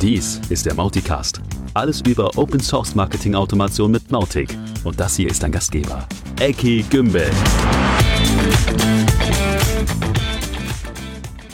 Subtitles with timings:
[0.00, 1.40] Dies ist der Mauticast.
[1.74, 4.56] Alles über Open Source Marketing Automation mit Mautic.
[4.84, 6.06] Und das hier ist dein Gastgeber,
[6.40, 7.30] Eki Gümbel.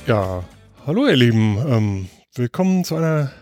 [0.06, 0.44] Ja,
[0.86, 1.58] hallo ihr Lieben.
[1.66, 3.32] Ähm, willkommen zu einer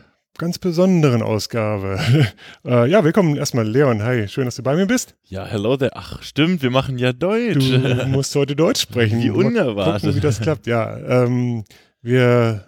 [0.42, 2.00] ganz besonderen Ausgabe.
[2.64, 4.02] äh, ja, willkommen erstmal Leon.
[4.02, 5.14] Hi, schön, dass du bei mir bist.
[5.22, 5.92] Ja, hello there.
[5.94, 7.70] Ach, stimmt, wir machen ja Deutsch.
[7.70, 9.22] Du musst heute Deutsch sprechen.
[9.22, 10.00] Wie Mal unerwartet.
[10.00, 10.66] Gucken, wie das klappt.
[10.66, 11.62] Ja, ähm,
[12.00, 12.66] wir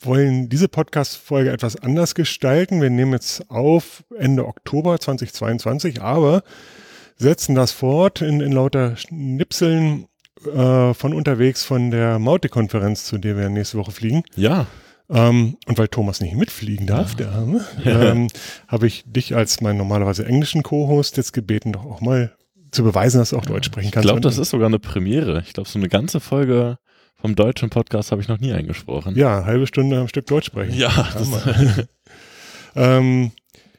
[0.00, 2.80] wollen diese Podcast-Folge etwas anders gestalten.
[2.80, 6.42] Wir nehmen jetzt auf Ende Oktober 2022, aber
[7.16, 10.06] setzen das fort in, in lauter Schnipseln
[10.46, 14.22] äh, von unterwegs von der Maute-Konferenz, zu der wir nächste Woche fliegen.
[14.34, 14.66] Ja,
[15.10, 18.28] Ähm, und weil Thomas nicht mitfliegen darf, der Arme, ähm,
[18.68, 22.32] habe ich dich als meinen normalerweise englischen Co-Host jetzt gebeten, doch auch mal
[22.70, 24.06] zu beweisen, dass du auch Deutsch sprechen ich kannst.
[24.06, 25.42] glaube, das ist sogar eine Premiere.
[25.44, 26.78] Ich glaube, so eine ganze Folge
[27.16, 29.16] vom deutschen Podcast habe ich noch nie eingesprochen.
[29.16, 30.74] Ja, halbe Stunde am Stück Deutsch sprechen.
[30.74, 31.08] Ja,
[32.76, 33.32] Ähm,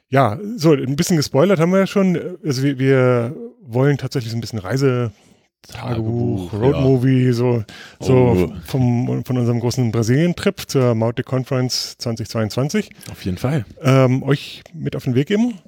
[0.08, 2.18] ja, so, ein bisschen gespoilert haben wir ja schon.
[2.44, 5.12] Also wir, wir wollen tatsächlich so ein bisschen Reise,
[5.68, 7.64] Tagebuch, Tagebuch, Roadmovie, so,
[8.00, 8.52] so Oh.
[8.66, 13.64] vom, von unserem großen Brasilien-Trip zur Mautic Conference 2022 auf jeden Fall.
[13.80, 15.58] ähm, euch mit auf den Weg geben.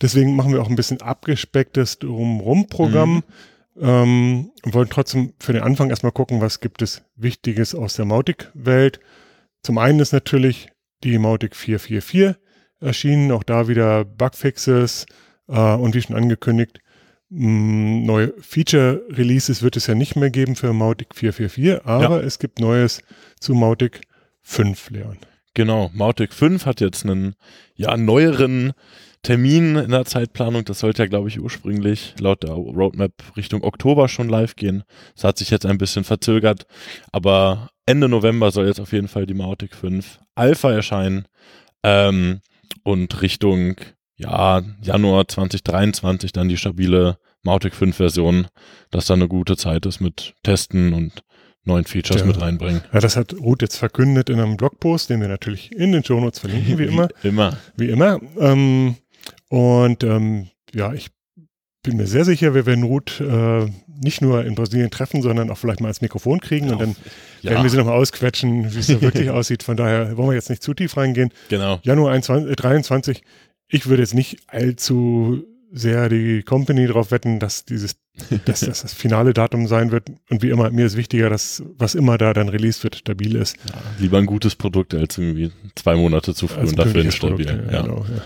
[0.00, 3.22] Deswegen machen wir auch ein bisschen abgespecktes Drumrum-Programm.
[3.78, 8.06] Ähm, und wollen trotzdem für den Anfang erstmal gucken, was gibt es Wichtiges aus der
[8.06, 9.00] Mautic-Welt.
[9.62, 10.68] Zum einen ist natürlich
[11.04, 12.36] die Mautic 444
[12.80, 15.04] erschienen, auch da wieder Bugfixes
[15.48, 16.78] äh, und wie schon angekündigt,
[17.28, 23.02] neue Feature-Releases wird es ja nicht mehr geben für Mautic 444, aber es gibt Neues
[23.40, 24.02] zu Mautic
[24.42, 25.18] 5, Leon.
[25.54, 27.34] Genau, Mautic 5 hat jetzt einen
[27.74, 28.74] ja, neueren
[29.22, 30.64] Termin in der Zeitplanung.
[30.64, 34.84] Das sollte ja, glaube ich, ursprünglich laut der Roadmap Richtung Oktober schon live gehen.
[35.14, 36.66] Das hat sich jetzt ein bisschen verzögert,
[37.10, 41.26] aber Ende November soll jetzt auf jeden Fall die Mautic 5 Alpha erscheinen
[41.82, 42.40] ähm,
[42.84, 43.76] und Richtung
[44.16, 48.46] ja, Januar 2023 dann die stabile Mautic 5 Version,
[48.90, 51.22] dass da eine gute Zeit ist mit Testen und
[51.64, 52.26] neuen Features Ja.
[52.26, 52.82] mit reinbringen.
[52.92, 56.38] Ja, das hat Ruth jetzt verkündet in einem Blogpost, den wir natürlich in den Shownotes
[56.40, 57.08] verlinken, wie immer.
[57.22, 57.56] Immer.
[57.76, 58.20] Wie immer.
[58.38, 58.96] Ähm,
[59.48, 61.08] und ähm, ja, ich
[61.82, 63.66] bin mir sehr sicher, wir werden Ruth äh,
[64.02, 66.96] nicht nur in Brasilien treffen, sondern auch vielleicht mal als Mikrofon kriegen und dann
[67.42, 69.62] werden wir sie nochmal ausquetschen, wie es da wirklich aussieht.
[69.62, 71.30] Von daher wollen wir jetzt nicht zu tief reingehen.
[71.48, 71.78] genau.
[71.82, 73.22] Januar 21, äh, 23,
[73.68, 77.96] ich würde jetzt nicht allzu sehr die Company darauf wetten, dass dieses,
[78.44, 80.10] dass das das finale Datum sein wird.
[80.30, 83.56] Und wie immer, mir ist wichtiger, dass was immer da dann released wird, stabil ist.
[83.68, 87.46] Ja, lieber ein gutes Produkt als irgendwie zwei Monate zu früh Als und dafür instabil.
[87.46, 87.82] Produkt, ja.
[87.82, 88.22] Genau, ja.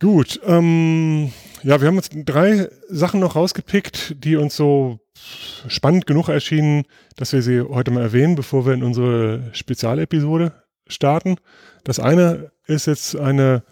[0.00, 1.32] Gut, ähm,
[1.64, 5.00] ja, wir haben uns drei Sachen noch rausgepickt, die uns so
[5.66, 6.84] spannend genug erschienen,
[7.16, 10.52] dass wir sie heute mal erwähnen, bevor wir in unsere Spezialepisode
[10.86, 11.36] starten.
[11.82, 13.64] Das eine ist jetzt eine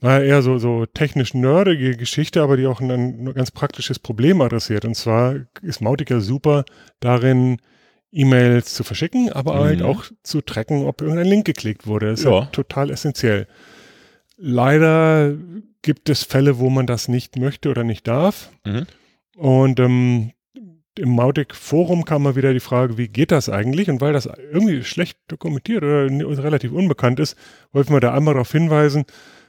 [0.00, 4.40] naja, eher so, so technisch nerdige Geschichte, aber die auch ein, ein ganz praktisches Problem
[4.40, 4.84] adressiert.
[4.84, 6.64] Und zwar ist Mautica super
[7.00, 7.58] darin,
[8.10, 9.58] E-Mails zu verschicken, aber Mhm.
[9.60, 12.06] halt auch zu tracken, ob irgendein Link geklickt wurde.
[12.10, 12.42] Das ist Ja.
[12.44, 13.46] halt total essentiell.
[14.36, 15.34] Leider
[15.82, 18.50] gibt es Fälle, wo man das nicht möchte oder nicht darf.
[18.64, 18.86] Mhm.
[19.36, 20.32] Und ähm,
[20.98, 23.88] im Mautic-Forum kam mal wieder die Frage, wie geht das eigentlich?
[23.90, 26.08] Und weil das irgendwie schlecht dokumentiert oder
[26.42, 27.36] relativ unbekannt ist,
[27.72, 29.04] wollten wir da einmal darauf hinweisen,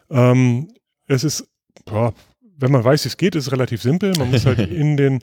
[0.10, 0.70] ähm,
[1.08, 1.48] es ist,
[1.86, 2.14] boah,
[2.58, 4.14] wenn man weiß, wie es geht, ist es relativ simpel.
[4.18, 5.20] Man muss halt in den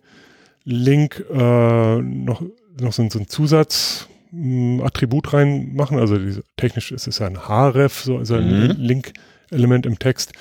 [0.64, 2.42] Link äh, noch,
[2.80, 5.98] noch so, ein- so ein Zusatzattribut reinmachen.
[5.98, 8.74] Also diese, technisch ist es ja ein href, so also ein Mhm.
[8.78, 10.32] Link-Element im Text.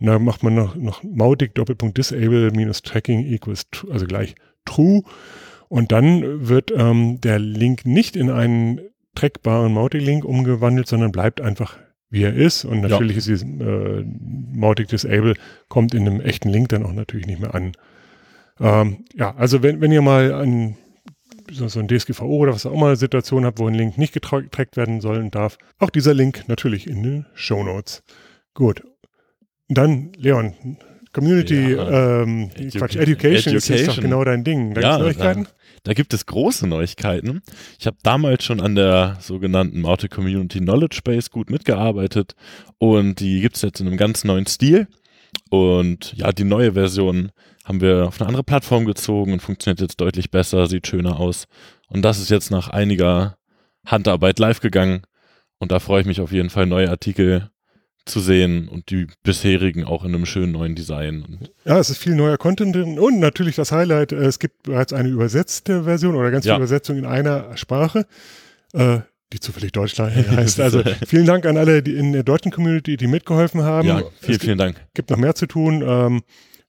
[0.00, 4.34] Und da macht man noch, noch Mautic Doppelpunkt Disable minus Tracking equals, also gleich
[4.64, 5.02] true.
[5.68, 8.80] Und dann wird ähm, der Link nicht in einen
[9.14, 11.76] trackbaren Mautic-Link umgewandelt, sondern bleibt einfach
[12.10, 12.64] wie er ist.
[12.64, 12.88] Und Ja.
[12.88, 14.04] natürlich ist dieses äh,
[14.52, 15.34] Mautic Disable
[15.68, 17.72] kommt in einem echten Link dann auch natürlich nicht mehr an.
[18.60, 20.76] Ähm, ja, also wenn, wenn ihr mal ein
[21.50, 24.42] so, so ein DSGVO oder was auch immer Situation habt, wo ein Link nicht getra-
[24.42, 28.02] getrackt werden soll und darf, auch dieser Link natürlich in den Show Notes.
[28.52, 28.82] Gut.
[29.68, 30.54] Dann, Leon,
[31.12, 32.22] Community, Ja.
[32.22, 34.02] ähm, Edu- Quatsch, Education, ist, ist doch Education.
[34.04, 34.74] genau dein Ding.
[34.74, 35.46] Da Ja, Neuigkeiten?
[35.84, 37.42] Da gibt es große Neuigkeiten.
[37.78, 42.34] Ich habe damals schon an der sogenannten Mautic Community Knowledge Base gut mitgearbeitet
[42.78, 44.88] und die gibt es jetzt in einem ganz neuen Stil.
[45.50, 47.30] Und ja, die neue Version
[47.64, 51.46] haben wir auf eine andere Plattform gezogen und funktioniert jetzt deutlich besser, sieht schöner aus.
[51.88, 53.36] Und das ist jetzt nach einiger
[53.84, 55.02] Handarbeit live gegangen.
[55.58, 57.50] Und da freue ich mich auf jeden Fall, neue Artikel
[58.08, 61.38] zu sehen und die bisherigen auch in einem schönen neuen Design.
[61.64, 64.92] Ja, es ist viel neuer Content drin und natürlich das Highlight, äh, es gibt bereits
[64.92, 66.54] eine übersetzte Version oder ganz Ja.
[66.54, 68.06] viele Übersetzungen in einer Sprache,
[68.72, 68.98] äh,
[69.32, 70.58] die zufällig Deutsch heißt.
[70.60, 73.86] Also vielen Dank an alle die in der deutschen Community, die mitgeholfen haben.
[73.88, 74.76] ja, es vielen, vielen Dank.
[74.94, 75.84] gibt noch mehr zu tun.
[75.86, 76.22] Ähm,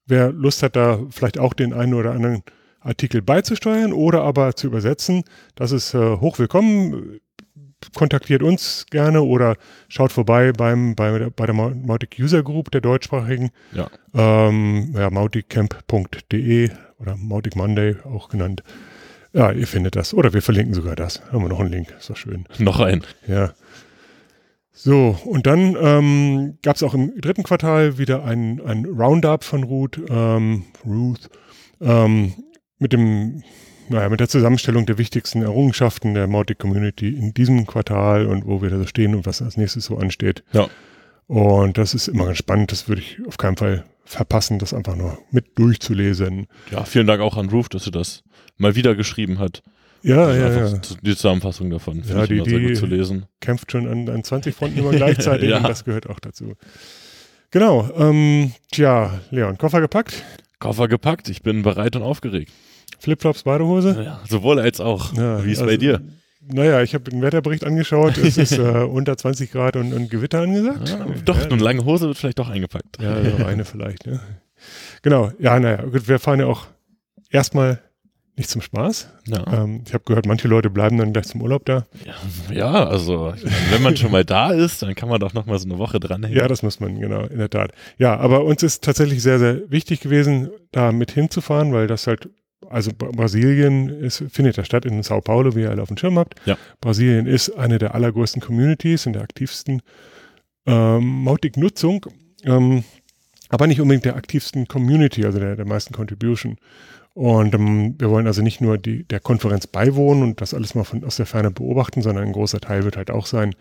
[0.06, 2.44] wer Lust hat, da vielleicht auch den einen oder anderen
[2.82, 5.24] Artikel beizusteuern oder aber zu übersetzen,
[5.56, 7.20] das ist äh, hochwillkommen.
[7.96, 9.56] Kontaktiert uns gerne oder
[9.88, 13.52] schaut vorbei beim, bei, der- bei der Mau- Mautic User Group der deutschsprachigen.
[13.72, 13.90] Ja.
[14.14, 18.64] Ähm, ja, mauticamp.de oder Mautic Monday auch genannt.
[19.32, 20.14] Ja, ihr findet das.
[20.14, 21.22] Oder wir verlinken sogar das.
[21.32, 21.94] Haben wir noch einen Link.
[21.98, 22.46] Ist doch schön.
[22.58, 23.04] Noch ein.
[23.28, 23.54] Ja.
[24.72, 29.64] So, und dann ähm, gab es auch im dritten Quartal wieder ein, ein Roundup von
[29.64, 31.30] Ruth, ähm, Ruth
[31.82, 32.34] ähm,
[32.78, 33.44] mit dem,
[33.90, 38.62] naja, mit der Zusammenstellung der wichtigsten Errungenschaften der Mautic Community in diesem Quartal und wo
[38.62, 40.44] wir da so stehen und was als nächstes so ansteht.
[40.54, 40.68] Ja.
[41.28, 42.72] Und das ist immer ganz spannend.
[42.72, 46.48] Das würde ich auf keinen Fall verpassen, das einfach nur mit durchzulesen.
[46.72, 48.24] Ja, vielen Dank auch an Roof, dass sie das
[48.58, 49.62] mal wieder geschrieben hat.
[50.02, 50.80] Ja, ja, ja.
[51.04, 53.26] Die Zusammenfassung davon finde Ja, ich die- immer sehr die- gut zu lesen.
[53.42, 55.58] kämpft schon an, an 20 Fronten immer gleichzeitig Ja.
[55.58, 56.54] und das gehört auch dazu.
[57.52, 60.24] Genau, ähm, tja, Leon, Koffer gepackt,
[60.60, 62.52] Koffer gepackt, ich bin bereit und aufgeregt.
[63.00, 64.04] Flipflops, Badehose.
[64.04, 65.14] Ja, sowohl als auch.
[65.14, 66.02] Ja, Wie ist also, bei dir?
[66.52, 70.42] Naja, ich habe den Wetterbericht angeschaut, es ist äh, unter 20 Grad und, und Gewitter
[70.42, 70.90] angesagt.
[70.90, 73.00] Ja, doch, ja, eine lange Hose wird vielleicht doch eingepackt.
[73.02, 74.06] ja, noch eine vielleicht.
[74.08, 74.20] Ja.
[75.02, 76.68] Genau, ja, naja, gut, wir fahren ja auch
[77.30, 77.80] erstmal
[78.40, 79.10] nicht zum Spaß.
[79.28, 81.86] Ja, Ähm, ich habe gehört, manche Leute bleiben dann gleich zum Urlaub da.
[82.06, 82.14] ja,
[82.54, 85.60] ja also meine, wenn man schon mal da ist, dann kann man doch noch mal
[85.60, 86.38] so eine Woche dranhängen.
[86.38, 87.74] Ja, das muss man, genau, in der Tat.
[87.98, 92.30] Ja, aber uns ist tatsächlich sehr, sehr wichtig gewesen, da mit hinzufahren, weil das halt,
[92.68, 95.98] also Bra- Brasilien ist, findet ja statt in Sao Paulo, wie ihr alle auf dem
[95.98, 96.36] Schirm habt.
[96.46, 96.58] Ja.
[96.82, 99.82] Brasilien ist eine der allergrößten Communities und der aktivsten
[100.66, 102.06] ähm, Mautic-Nutzung,
[102.44, 102.84] ähm,
[103.50, 106.58] aber nicht unbedingt der aktivsten Community, also der, der meisten Contribution.
[107.14, 110.84] Und ähm, wir wollen also nicht nur die, der Konferenz beiwohnen und das alles mal
[110.84, 113.56] von, aus der Ferne beobachten, sondern ein großer Teil wird halt auch sein,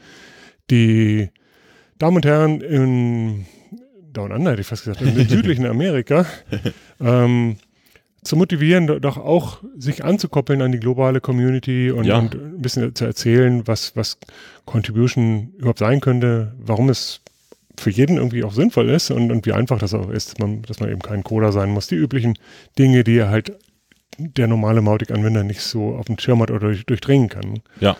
[0.71, 1.31] die
[1.99, 3.47] Damen und Herren in
[4.13, 6.27] Down Under, hätte ich fast gesagt, im südlichen Amerika,
[7.01, 7.57] ähm,
[8.23, 12.19] zu motivieren, do- doch auch sich anzukoppeln an die globale Community und, Ja.
[12.19, 14.19] und ein bisschen zu erzählen, was, was
[14.67, 17.21] Contribution überhaupt sein könnte, warum es
[17.79, 20.63] für jeden irgendwie auch sinnvoll ist und, und wie einfach das auch ist, dass man,
[20.63, 21.87] dass man eben kein Coder sein muss.
[21.87, 22.35] Die üblichen
[22.79, 23.53] Dinge, die halt
[24.19, 27.61] der normale Mautic-Anwender nicht so auf dem Schirm hat oder durch, durchdringen kann.
[27.81, 27.97] Ja.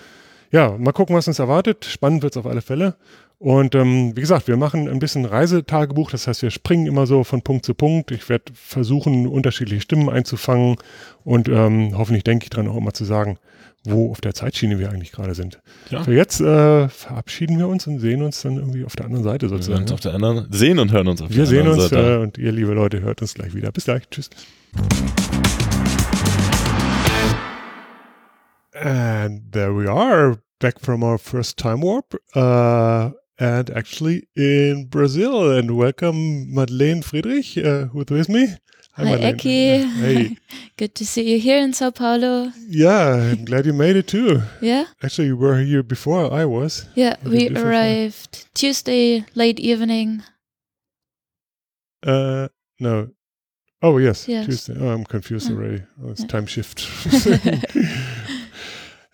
[0.51, 1.85] Ja, mal gucken, was uns erwartet.
[1.85, 2.97] Spannend wird es auf alle Fälle.
[3.41, 7.23] Und ähm, wie gesagt, wir machen ein bisschen Reisetagebuch, das heißt, wir springen immer so
[7.23, 8.11] von Punkt zu Punkt.
[8.11, 10.77] Ich werde versuchen, unterschiedliche Stimmen einzufangen
[11.23, 13.39] und ähm, hoffentlich denke ich dran auch immer zu sagen,
[13.85, 15.61] wo auf der Zeitschiene wir eigentlich gerade sind.
[15.89, 16.03] Ja.
[16.03, 19.47] Für jetzt äh, verabschieden wir uns und sehen uns dann irgendwie auf der anderen Seite
[19.49, 19.83] Wir sozusagen.
[19.83, 22.15] uns auf der anderen sehen und hören uns auf Wir der sehen anderen uns Seite.
[22.15, 23.71] äh, und ihr, liebe Leute, hört uns gleich wieder.
[23.71, 24.03] Bis gleich.
[24.11, 24.31] Tschüss.
[28.75, 35.51] And there we are, back from our first time warp, uh, and actually in Brazil.
[35.57, 38.49] And welcome, Madlen Friedrich, uh, who's with me.
[38.93, 39.37] Hi, Madlen.
[39.37, 39.85] Eki.
[39.95, 40.37] Hey.
[40.77, 42.53] Good to see you here in Sao Paulo.
[42.69, 44.43] Yeah, I'm glad you made it too.
[44.61, 46.87] Yeah, Actually, you were here before I was.
[46.95, 47.17] yeah.
[47.25, 47.69] We did you do for fun?
[47.69, 50.23] arrived Tuesday late evening.
[52.07, 52.49] Uh,
[52.81, 53.09] no.
[53.83, 54.27] Oh, yes.
[54.29, 54.47] Yes.
[54.47, 54.77] Tuesday.
[54.81, 55.83] Oh, I'm confused already.
[56.03, 56.27] Oh, it's Yeah.
[56.27, 56.81] time shift.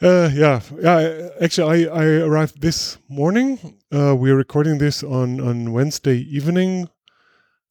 [0.02, 0.60] uh, yeah.
[0.80, 1.28] Yeah.
[1.40, 3.58] Actually, I, I arrived this morning.
[3.92, 6.88] Uh, we're recording this on, on Wednesday evening,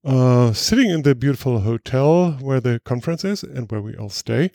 [0.06, 4.52] uh, sitting in the beautiful hotel where the conference is and where we all stay.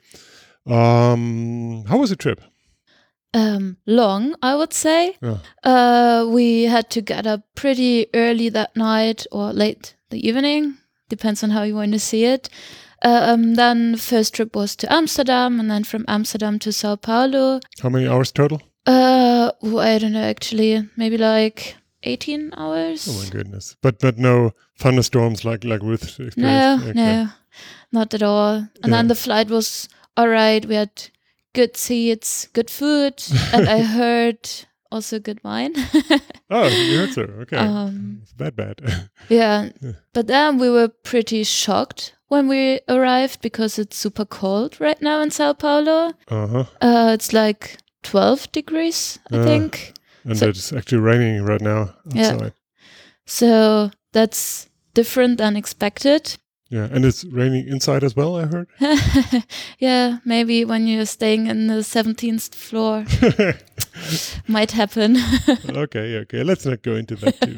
[0.66, 2.40] Um, how was the trip?
[3.34, 5.16] Um, long, I would say.
[5.20, 5.38] Yeah.
[5.62, 11.44] Uh, we had to get up pretty early that night or late the evening, depends
[11.44, 12.48] on how you want to see it.
[13.02, 17.60] Um, then the first trip was to Amsterdam, and then from Amsterdam to Sao Paulo.
[17.80, 18.60] How many hours total?
[18.86, 23.06] Uh, oh, I don't know actually, maybe like 18 hours.
[23.08, 23.76] Oh my goodness!
[23.82, 26.36] But but no thunderstorms like like Ruth experienced.
[26.38, 26.92] No, Okay.
[26.94, 27.28] no,
[27.92, 28.54] not at all.
[28.54, 28.90] And Yeah.
[28.96, 30.64] then the flight was all right.
[30.66, 30.90] We had
[31.54, 34.48] good seats, good food, and I heard
[34.90, 35.74] also good wine.
[36.50, 37.22] Oh, you heard so.
[37.42, 37.58] Okay.
[37.58, 38.80] um, it's bad, bad.
[39.28, 39.92] yeah, Yeah.
[40.14, 45.20] but then we were pretty shocked when we arrived because it's super cold right now
[45.22, 46.12] in Sao Paulo.
[46.30, 46.64] uh huh.
[46.80, 49.44] Uh, it's like 12 degrees, I Uh.
[49.44, 49.92] think.
[50.24, 52.50] And So- it's actually raining right now Yeah.
[53.26, 56.36] So that's different than expected.
[56.70, 56.88] Yeah.
[56.92, 58.36] and it's raining inside as well.
[58.36, 58.68] I heard.
[59.78, 63.04] yeah, maybe when you're staying in the 17th floor,
[64.48, 65.16] might happen.
[65.70, 66.42] okay, okay.
[66.44, 67.56] Let's not go into that too.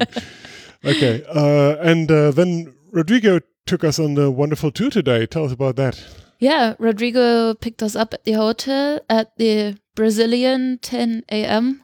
[0.89, 1.23] okay.
[1.27, 5.25] Uh, and uh, then Rodrigo took us on the wonderful tour today.
[5.25, 6.03] Tell us about that.
[6.39, 11.83] Yeah, Rodrigo picked us up at the hotel at the Brazilian 10 a.m.,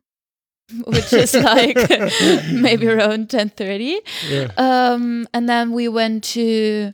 [0.85, 1.77] which is like
[2.51, 3.97] maybe around 10:30.
[4.27, 4.51] Yeah.
[4.57, 6.91] Um, and then we went to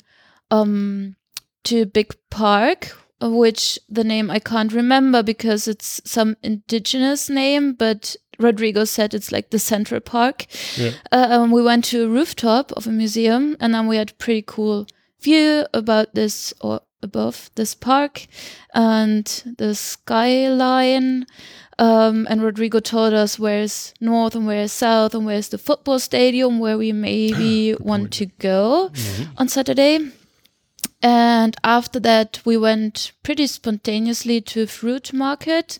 [0.51, 1.15] um,
[1.63, 8.15] to Big Park, which the name I can't remember because it's some indigenous name, but
[8.43, 10.45] Rodrigo said it's like the Central Park.
[10.77, 10.91] Yeah.
[11.11, 14.15] Uh, um, we went to a rooftop of a museum, and then we had a
[14.15, 14.87] pretty cool
[15.21, 18.27] view about this or above this park
[18.73, 21.25] and the skyline.
[21.79, 26.59] Um, and Rodrigo told us where's north and where's south and where's the football stadium
[26.59, 28.91] where we maybe want to go
[29.37, 30.11] on Saturday.
[31.01, 35.79] And after that, we went pretty spontaneously to a fruit market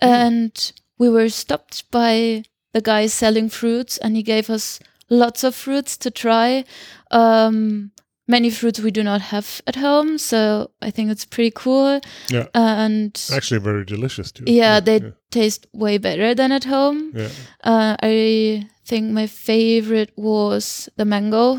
[0.00, 5.54] and we were stopped by the guy selling fruits and he gave us lots of
[5.54, 6.64] fruits to try.
[7.10, 7.90] Um,
[8.28, 12.00] many fruits we do not have at home, so I think it's pretty cool.
[12.28, 12.46] Yeah.
[12.54, 14.44] And Actually, very delicious too.
[14.46, 15.10] yeah, they yeah.
[15.30, 17.12] taste way better than at home.
[17.14, 17.28] yeah.
[17.62, 21.58] Uh, I think my favorite was the mango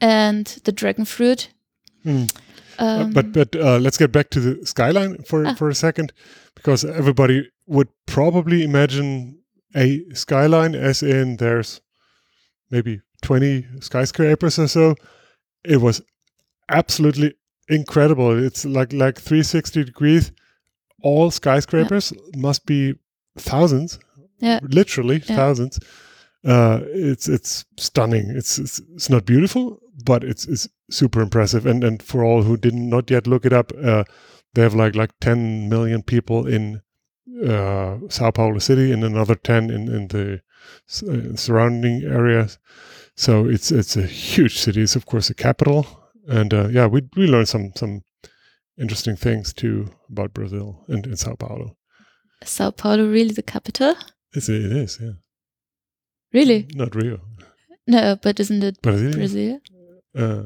[0.00, 1.48] and the dragon fruit.
[2.04, 2.34] Mm.
[2.78, 5.54] Uh, Um, but but uh, let's get back to the skyline for Ah.
[5.54, 6.12] for a second,
[6.54, 9.38] because everybody would probably imagine
[9.74, 11.80] a skyline as in there's
[12.70, 14.94] maybe 20 skyscrapers or so.
[15.64, 16.00] It was
[16.68, 17.34] absolutely
[17.68, 18.42] incredible.
[18.44, 20.32] It's like like 360 degrees.
[21.02, 22.94] All skyscrapers must be
[23.38, 23.98] thousands,
[24.38, 24.60] Yeah.
[24.62, 25.36] literally Yeah.
[25.36, 25.78] thousands.
[26.44, 28.30] Uh, it's it's stunning.
[28.30, 31.66] It's, it's it's not beautiful, but it's it's super impressive.
[31.66, 34.04] And and for all who did not yet look it up, uh,
[34.54, 36.80] they have like like 10 million people in
[37.46, 40.40] uh, Sao Paulo city and another 10 in in the
[41.02, 42.58] uh, surrounding areas.
[43.16, 44.82] So it's it's a huge city.
[44.82, 45.86] It's of course a capital,
[46.28, 48.02] and uh, yeah, we we learned some some
[48.78, 51.76] interesting things too about Brazil and, and Sao Paulo.
[52.44, 53.94] Sao Paulo really the capital?
[54.34, 55.12] It's, it is, yeah.
[56.32, 56.68] Really?
[56.74, 57.20] Not Rio,
[57.86, 59.12] No, but isn't it Brazil.
[59.12, 59.60] Brazil?
[60.14, 60.42] Uh,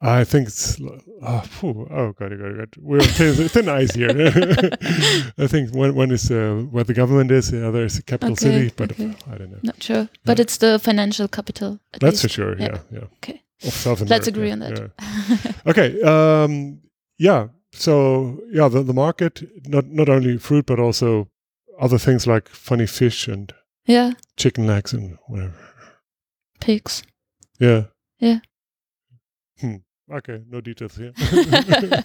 [0.00, 0.80] I think it's
[1.22, 2.68] oh, phew, oh god, god, god.
[2.78, 4.10] We're thin, thin ice here.
[5.38, 8.32] I think one one is uh, where the government is, the other is the capital
[8.34, 9.12] Okay, city, but okay.
[9.30, 9.58] I don't know.
[9.62, 10.42] Not sure, but Yeah.
[10.42, 11.80] it's the financial capital.
[11.92, 12.56] At That's for sure.
[12.58, 12.66] Yeah.
[12.66, 13.04] Yeah, yeah.
[13.16, 13.42] Okay.
[13.64, 14.14] Of South America.
[14.14, 14.78] Let's agree on that.
[14.78, 15.52] yeah.
[15.66, 16.00] Okay.
[16.02, 16.80] Um,
[17.18, 17.48] yeah.
[17.72, 21.28] So yeah, the, the market not not only fruit but also
[21.80, 23.52] other things like funny fish and
[23.84, 25.54] yeah, chicken legs and whatever.
[26.60, 27.02] pigs.
[27.58, 27.86] Yeah.
[28.20, 28.38] Yeah.
[29.60, 29.76] Hmm.
[30.10, 30.42] Okay.
[30.50, 31.12] No details here.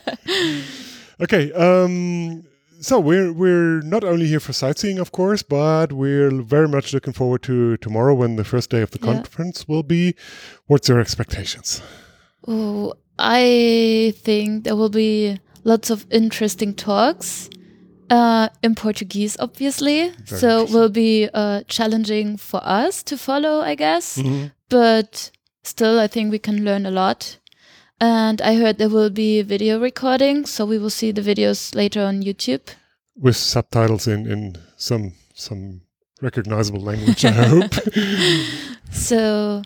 [1.21, 1.51] okay.
[1.53, 2.43] Um.
[2.81, 7.13] So we're we're not only here for sightseeing, of course, but we're very much looking
[7.13, 9.13] forward to tomorrow when the first day of the Yeah.
[9.13, 10.15] conference will be.
[10.67, 11.81] What's your expectations?
[12.45, 17.49] Oh, I think there will be lots of interesting talks
[18.09, 20.09] uh, in Portuguese, obviously.
[20.25, 24.17] Very so it will be uh, challenging for us to follow, I guess.
[24.17, 24.47] Mm-hmm.
[24.67, 25.31] But
[25.63, 27.37] still, I think we can learn a lot.
[28.03, 31.73] And I heard there will be a video recording, so we will see the videos
[31.73, 32.67] later on YouTube.
[33.15, 35.81] with subtitles in in some some
[36.21, 37.23] recognizable language.
[37.23, 37.75] I hope.
[38.91, 39.61] So,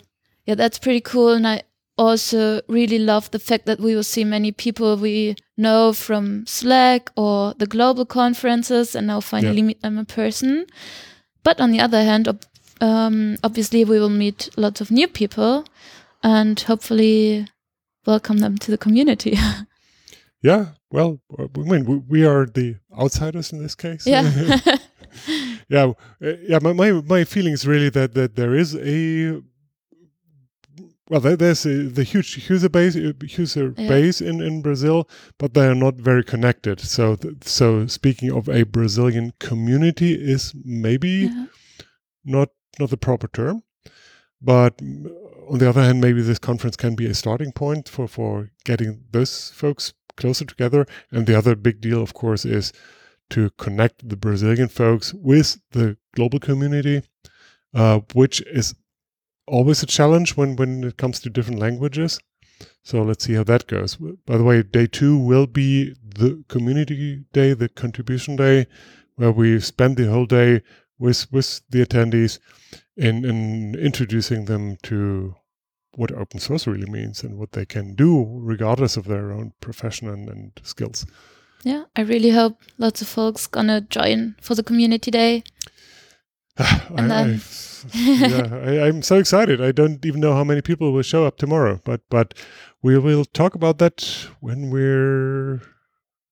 [0.45, 1.33] yeah, that's pretty cool.
[1.33, 1.63] And I
[1.97, 7.09] also really love the fact that we will see many people we know from Slack
[7.15, 10.65] or the global conferences and now finally meet them in person.
[11.43, 12.45] But on the other hand, ob-
[12.81, 15.65] um, obviously, we will meet lots of new people
[16.21, 17.47] and hopefully
[18.07, 19.37] welcome them to the community.
[20.41, 20.65] yeah.
[20.89, 24.07] Well, I mean, we, we are the outsiders in this case.
[24.07, 24.23] yeah.
[25.69, 25.83] yeah.
[25.85, 25.93] uh,
[26.49, 26.59] Yeah.
[26.61, 29.41] My, my my feeling is really that that there is a
[31.09, 33.87] well, there's a, the huge user base, uh, user Yeah.
[33.87, 36.81] base in, in Brazil, but they are not very connected.
[36.81, 41.45] So, th- so speaking of a Brazilian community, is maybe Yeah.
[42.25, 42.49] not
[42.79, 43.63] not the proper term.
[44.41, 44.81] But
[45.49, 49.03] on the other hand, maybe this conference can be a starting point for for getting
[49.11, 50.85] those folks closer together.
[51.11, 52.73] And the other big deal, of course, is
[53.29, 57.03] to connect the Brazilian folks with the global community,
[57.73, 58.75] uh, which is
[59.47, 62.19] always a challenge when when it comes to different languages.
[62.83, 63.97] So let's see how that goes.
[64.25, 68.65] By the way, day two will be the community day, the contribution day,
[69.15, 70.61] where we spend the whole day
[70.97, 72.39] with with the attendees
[72.97, 75.35] in in introducing them to
[75.95, 80.07] what open source really means and what they can do regardless of their own profession
[80.09, 81.05] and, and skills.
[81.63, 85.43] yeah, I really hope lots of folks gonna join for the community day.
[86.57, 87.41] I, then-
[87.93, 89.61] yeah, I, I'm so excited.
[89.61, 92.33] I don't even know how many people will show up tomorrow, but but
[92.83, 95.61] we will talk about that when we're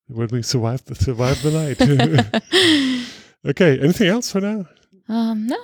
[0.08, 1.78] when we survive the survive the night.
[3.52, 3.80] okay.
[3.80, 4.66] Anything else for now?
[5.08, 5.58] um, no,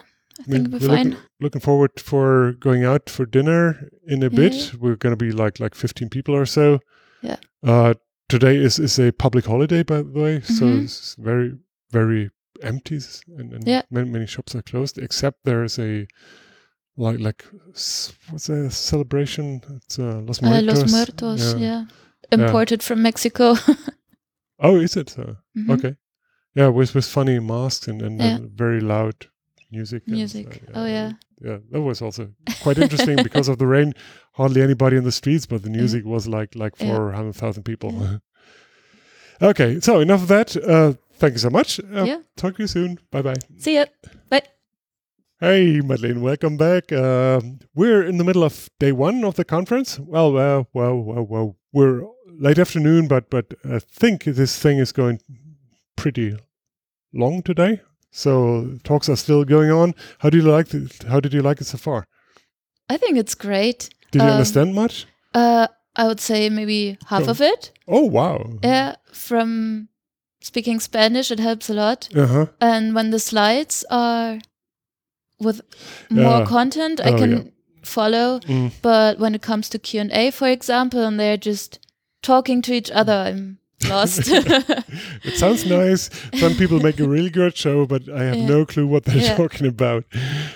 [0.47, 1.09] I mean, think we're fine.
[1.11, 4.73] Looking, looking forward for going out for dinner in a bit.
[4.79, 6.79] We're going to be like like 15 people or so.
[7.21, 7.37] Yeah.
[7.63, 7.93] Uh,
[8.29, 10.83] today is is a public holiday, by the way, so Mhm.
[10.83, 11.53] it's very
[11.91, 12.29] very
[12.63, 12.99] empty,
[13.37, 13.81] and, and Yeah.
[13.91, 14.97] many many shops are closed.
[14.97, 16.07] Except there is a
[16.97, 17.45] like like
[18.29, 19.61] what's a celebration?
[19.77, 20.81] It's uh, Los Uh, Muertos.
[20.81, 21.59] Los Muertos, Yeah.
[21.59, 21.85] yeah.
[22.31, 23.55] Imported from Mexico.
[24.63, 25.17] Oh, is it?
[25.17, 25.69] Uh, Mhm.
[25.71, 25.95] Okay.
[26.55, 28.35] Yeah, with with funny masks and and, Yeah.
[28.35, 29.15] and very loud
[29.71, 30.03] music.
[30.07, 30.61] and Music.
[30.65, 31.13] so, Oh, yeah.
[31.41, 32.29] yeah, that was also
[32.61, 33.93] quite interesting because of the rain.
[34.33, 36.95] Hardly anybody in the streets, but the music was like like Yeah.
[36.95, 37.91] four hundred thousand people.
[39.41, 40.55] okay, so enough of that.
[40.57, 41.79] Uh, thank you so much.
[41.79, 42.19] Uh, Yeah.
[42.35, 42.97] Talk to you soon.
[43.11, 43.35] Bye bye.
[43.57, 43.85] See ya.
[44.29, 44.43] Bye.
[45.39, 46.91] Hey, Madlen, welcome back.
[46.91, 49.99] Um we're in the middle of day one of the conference.
[49.99, 51.55] Well, well, well, well, well.
[51.73, 55.19] We're late afternoon, but but I think this thing is going
[55.95, 56.37] pretty
[57.13, 57.81] long today.
[58.11, 59.95] So talks are still going on.
[60.19, 61.03] How do you like it?
[61.03, 62.05] How did you like it so far?
[62.89, 63.89] I think it's great.
[64.11, 65.05] Did you Um, understand much?
[65.33, 67.31] Uh, I would say maybe half Go.
[67.31, 67.71] of it.
[67.87, 68.59] Oh wow.
[68.63, 69.87] Yeah, from
[70.41, 72.09] speaking Spanish, it helps a lot.
[72.15, 72.45] Uh huh.
[72.59, 74.39] And when the slides are
[75.39, 75.61] with
[76.09, 76.45] more Yeah.
[76.45, 77.43] content, I Oh, can yeah.
[77.83, 78.39] follow.
[78.41, 78.71] Mm.
[78.81, 81.79] But when it comes to Q and A, for example, and they're just
[82.21, 83.57] talking to each other, I'm
[83.89, 84.21] lost.
[85.23, 86.09] It sounds nice.
[86.39, 88.47] Some people make a really good show, but I have Yeah.
[88.47, 89.35] no clue what they're Yeah.
[89.37, 90.03] talking about.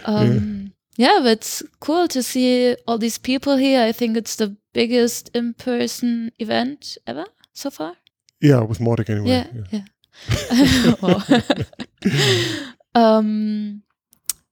[0.05, 3.81] um, yeah, but it's cool to see all these people here.
[3.89, 7.95] I think it's the biggest in-person event ever so far.
[8.41, 9.29] Yeah, with Mautic anyway.
[9.29, 9.85] Yeah, yeah.
[12.95, 13.81] Um,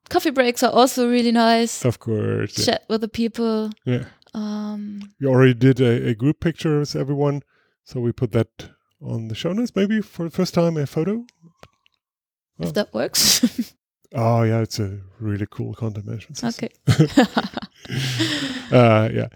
[0.10, 1.86] coffee breaks are also really nice.
[1.86, 2.58] Of course.
[2.58, 2.66] Yeah.
[2.66, 3.70] Chat with the people.
[3.86, 4.04] yeah.
[4.34, 7.42] Um, We already did a, a group picture with everyone,
[7.84, 8.70] so we put that
[9.02, 9.76] on the show notes.
[9.76, 11.26] Maybe for the first time, a photo.
[12.60, 13.74] If that works.
[14.16, 16.70] Oh yeah, it's a really cool content management system.
[16.88, 17.16] okay.
[18.72, 19.28] uh, yeah,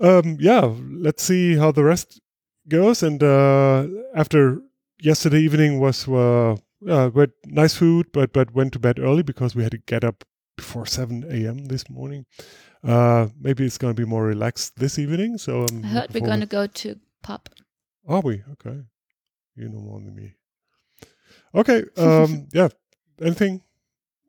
[0.00, 0.74] um, yeah.
[0.90, 2.20] Let's see how the rest
[2.68, 3.02] goes.
[3.02, 4.60] And uh, after
[5.00, 6.56] yesterday evening was uh,
[6.88, 9.78] uh, we had nice food, but but went to bed early because we had to
[9.78, 10.24] get up
[10.56, 11.66] before seven a.m.
[11.66, 12.26] this morning.
[12.82, 15.38] Uh, maybe it's going to be more relaxed this evening.
[15.38, 17.48] So I'm I heard we're going to go to pub.
[18.06, 18.42] Are we?
[18.52, 18.80] Okay.
[19.56, 20.34] You know more than me.
[21.54, 21.84] Okay.
[21.96, 22.68] Um, yeah.
[23.20, 23.62] Anything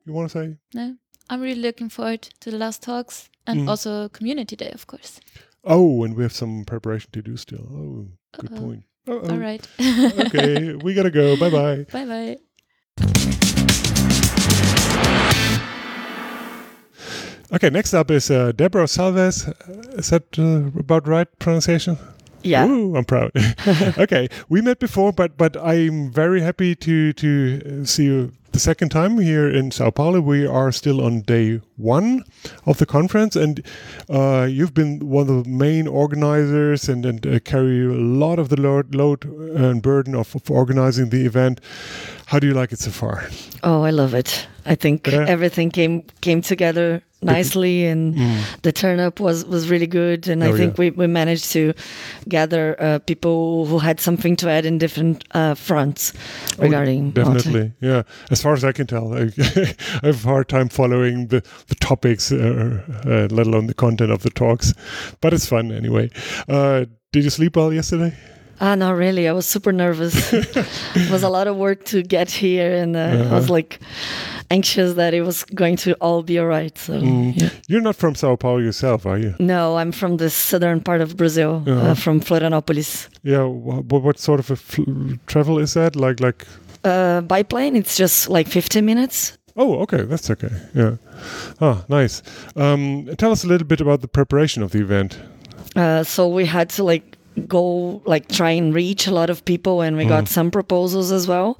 [0.04, 0.56] you want to say?
[0.74, 0.96] No,
[1.28, 3.68] I'm really looking forward to the last talks and Mm.
[3.68, 5.20] also community day, of course.
[5.64, 7.66] Oh, and we have some preparation to do still.
[7.70, 8.08] Oh,
[8.40, 8.60] good Uh-oh.
[8.60, 8.84] point.
[9.08, 9.30] Uh-oh.
[9.30, 9.66] All right.
[9.80, 11.36] okay, we gotta go.
[11.36, 11.86] Bye bye.
[11.92, 12.36] bye bye.
[17.52, 19.46] Okay, next up is uh, Deborah Salves.
[19.46, 19.52] Uh,
[19.98, 21.96] Is that uh, about right pronunciation?
[22.46, 22.66] Yeah.
[22.66, 23.32] Ooh, I'm proud.
[23.98, 28.58] okay, we met before, but but I'm very happy to to uh, see you the
[28.60, 30.20] second time here in Sao Paulo.
[30.20, 32.24] We are still on day one
[32.64, 33.62] of the conference, and
[34.08, 38.48] uh, you've been one of the main organizers and and uh, carry a lot of
[38.48, 41.60] the load, load and burden of, of organizing the event.
[42.26, 43.28] How do you like it so far?
[43.62, 44.48] Oh, I love it.
[44.64, 45.24] I think Yeah.
[45.28, 48.16] everything came came together nicely, and
[48.62, 50.28] the turn up was was really good.
[50.28, 50.90] And Oh, I think yeah.
[50.90, 51.72] we, we managed to
[52.28, 56.12] gather uh, people who had something to add in different uh, fronts
[56.58, 58.02] regarding Oh, Definitely, yeah.
[58.30, 59.22] As far as I can tell, I,
[60.02, 64.10] I have a hard time following the, the topics, uh, uh, let alone the content
[64.12, 64.72] of the talks.
[65.20, 66.10] But it's fun anyway.
[66.48, 68.12] Uh, did you sleep well yesterday?
[68.60, 69.28] Ah, not really.
[69.28, 70.32] I was super nervous.
[70.32, 73.52] it was a lot of work to get here, and uh, I was Uh-huh.
[73.58, 73.80] like
[74.50, 76.78] anxious that it was going to all be all right.
[76.78, 77.32] So, Mm.
[77.36, 77.50] yeah.
[77.68, 79.34] You're not from Sao Paulo yourself, are you?
[79.38, 81.90] no, I'm from the southern part of Brazil, Uh-huh.
[81.90, 83.08] uh, from Florianopolis.
[83.24, 83.44] Yeah.
[83.44, 85.96] What, what sort of a fl- travel is that?
[85.96, 86.46] Like, like.
[86.86, 89.36] Uh, by plane, it's just like 15 minutes.
[89.56, 90.50] Oh, okay, that's okay.
[90.72, 90.96] Yeah.
[91.60, 92.22] Ah, nice.
[92.54, 95.18] Um, tell us a little bit about the preparation of the event.
[95.74, 97.16] Uh, so we had to like
[97.48, 100.08] go like try and reach a lot of people and we Mm.
[100.08, 101.58] got some proposals as well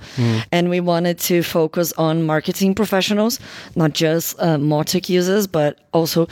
[0.50, 3.38] and we wanted to focus on marketing professionals
[3.74, 6.26] not just uh, Mautic users but also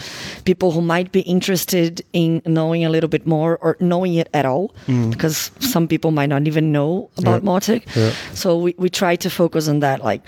[0.44, 4.46] people who might be interested in knowing a little bit more or knowing it at
[4.46, 4.74] all
[5.10, 7.48] because some people might not even know about Yeah.
[7.50, 8.12] Mautic Yeah.
[8.32, 10.22] so we, we try to focus on that like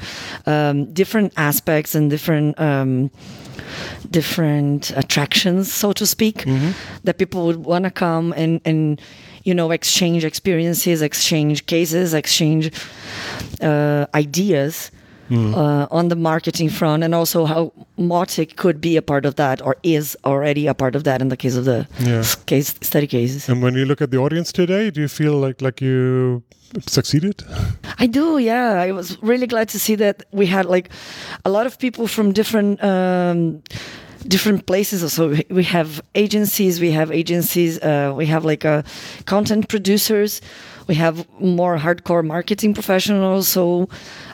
[0.46, 3.10] um, different aspects and different um,
[4.10, 6.44] different attractions, so to speak,
[7.04, 9.00] that people would want to come and, and,
[9.46, 12.64] you know, exchange experiences, exchange cases, exchange
[13.62, 14.90] uh, ideas
[15.30, 19.60] uh, on the marketing front, and also how Mautic could be a part of that,
[19.66, 22.24] or is already a part of that in the case of the Yeah.
[22.46, 23.48] case study cases.
[23.48, 26.42] And when you look at the audience today, do you feel like like you
[26.86, 27.34] succeeded?
[28.04, 28.86] I do, yeah.
[28.88, 30.88] I was really glad to see that we had like
[31.44, 33.62] a lot of people from different um,
[34.28, 35.12] different places.
[35.12, 38.82] So we- have agencies, we have agencies, uh, we have like uh,
[39.24, 40.40] content producers,
[40.88, 43.48] we have more hardcore marketing professionals.
[43.48, 43.88] So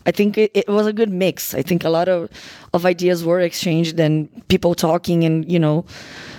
[0.07, 1.55] I think it, it was a good mix.
[1.55, 2.29] I think a lot of
[2.75, 5.85] of ideas were exchanged and people talking and you know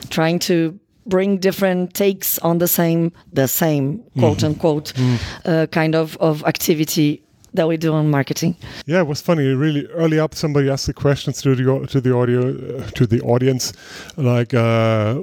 [0.10, 4.94] trying to bring different takes on the same the same quote unquote
[5.46, 7.22] uh, kind of of activity
[7.54, 9.46] that we do on marketing Yeah, it was funny.
[9.54, 13.22] Really early up, somebody asked the questions to the to the audio uh, to the
[13.22, 13.74] audience,
[14.18, 15.13] like, uh,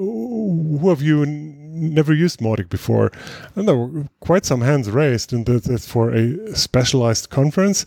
[0.80, 3.10] "Who of you n- never used Mautic before?"
[3.56, 7.84] And there were quite some hands raised, and that, that's for a specialized conference.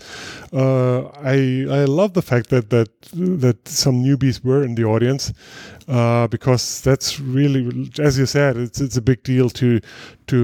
[0.51, 0.99] Uh,
[1.35, 5.33] I I love the fact that that that some newbies were in the audience,
[5.87, 9.79] uh, because that's really, as you said, it's it's a big deal to
[10.27, 10.37] to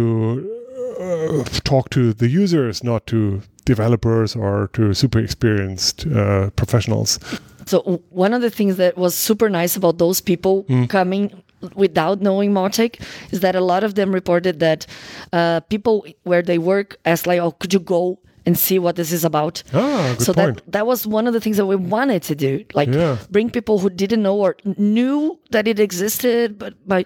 [1.00, 7.20] uh, talk to the users, not to developers or to super experienced uh, professionals.
[7.66, 11.32] so one of the things that was super nice about those people coming
[11.76, 14.86] without knowing Mautic is that a lot of them reported that
[15.34, 19.12] uh, people where they work asked like oh could you go and see what this
[19.12, 20.56] is about Ah, good so point.
[20.56, 23.18] that that was one of the things that we wanted to do like Yeah.
[23.30, 27.04] bring people who didn't know or knew that it existed but by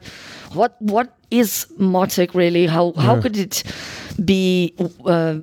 [0.53, 3.63] what what is Mautic really how how could it
[4.23, 4.73] be
[5.05, 5.39] uh,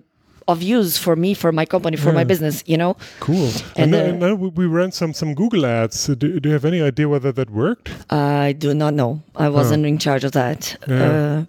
[0.53, 3.51] of use for me for my company for my business you know Cool.
[3.77, 6.07] And, And, uh, then and we- ran some some Google ads.
[6.07, 7.89] Do, do you have any idea whether that worked?
[8.47, 9.11] I do not know
[9.47, 11.11] I wasn't in charge of that Yeah.
[11.11, 11.45] uh,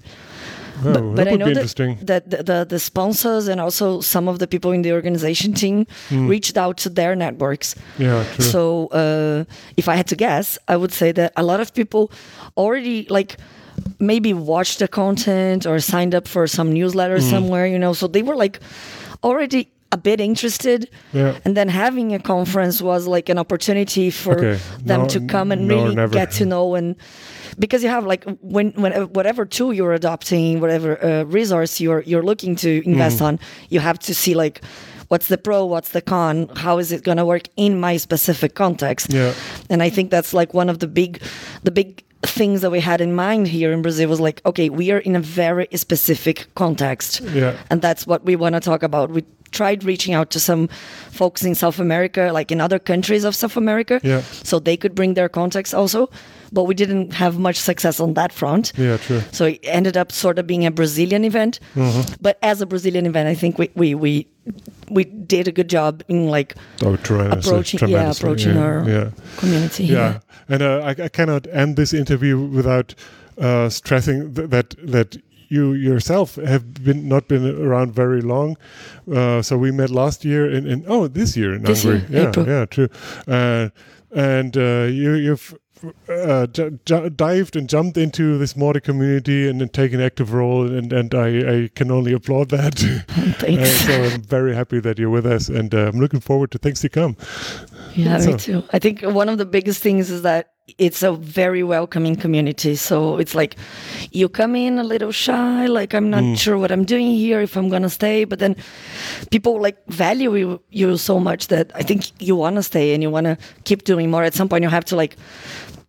[0.83, 4.37] Oh, but, but I know that, that the, the the sponsors and also some of
[4.39, 6.27] the people in the organization team Hmm.
[6.33, 8.45] reached out to their networks Yeah, true.
[8.53, 8.61] So
[9.01, 9.43] uh,
[9.77, 12.03] if I had to guess, I would say that a lot of people
[12.57, 13.37] already like
[13.99, 17.29] maybe watched the content or signed up for some newsletter Mm.
[17.29, 17.93] somewhere, you know.
[17.93, 18.59] So they were like
[19.23, 20.89] already a bit interested.
[21.13, 21.35] Yeah.
[21.43, 24.59] And then having a conference was like an opportunity for Okay.
[24.85, 26.13] them No- to come and no really never.
[26.13, 26.95] get to know and
[27.59, 32.23] because you have like when when whatever tool you're adopting, whatever uh, resource you're you're
[32.23, 33.25] looking to invest Mm-hmm.
[33.25, 33.39] on,
[33.69, 34.61] you have to see like
[35.09, 38.55] what's the pro, what's the con, how is it going to work in my specific
[38.55, 39.11] context.
[39.11, 39.33] Yeah.
[39.69, 41.21] And I think that's like one of the big
[41.63, 44.91] the big things that we had in mind here in Brazil was like, okay, we
[44.91, 47.21] are in a very specific context.
[47.21, 47.55] Yeah.
[47.69, 49.09] And that's what we want to talk about.
[49.11, 50.67] We tried reaching out to some
[51.11, 54.21] folks in South America, like in other countries of South America, Yeah.
[54.43, 56.09] so they could bring their context also.
[56.53, 58.73] But we didn't have much success on that front.
[58.77, 59.21] Yeah, true.
[59.31, 61.59] So it ended up sort of being a Brazilian event.
[61.75, 62.13] Mm-hmm.
[62.19, 64.27] But as a Brazilian event, I think we, we, we,
[64.89, 69.09] we did a good job in like Oh, approaching, yeah, approaching yeah, our yeah.
[69.37, 69.85] community.
[69.85, 72.95] Yeah, and uh, I, I cannot end this interview without
[73.37, 78.57] uh, stressing th- that that you yourself have been not been around very long.
[79.09, 82.01] Uh, so we met last year in, in oh this year in This Hungary.
[82.09, 82.47] year, yeah, April.
[82.47, 82.89] yeah, true.
[83.27, 83.69] Uh,
[84.13, 85.55] and uh, you you've.
[86.07, 86.45] Uh,
[87.15, 91.13] dived and jumped into this Mautic community and then taken an active role, and, and
[91.15, 91.27] I,
[91.63, 92.81] I can only applaud that.
[93.11, 93.69] Uh, Thanks.
[93.85, 96.79] so I'm very happy that you're with us, and uh, I'm looking forward to things
[96.81, 97.17] to come.
[97.95, 98.63] Yeah, So- me too.
[98.73, 102.75] I think one of the biggest things is that it's a very welcoming community.
[102.75, 103.55] So it's like
[104.11, 107.57] you come in a little shy, like I'm not sure what I'm doing here, if
[107.57, 108.23] I'm gonna stay.
[108.25, 108.55] But then
[109.31, 113.09] people like value you, you so much that I think you wanna stay and you
[113.09, 114.23] wanna keep doing more.
[114.23, 115.17] At some point, you have to like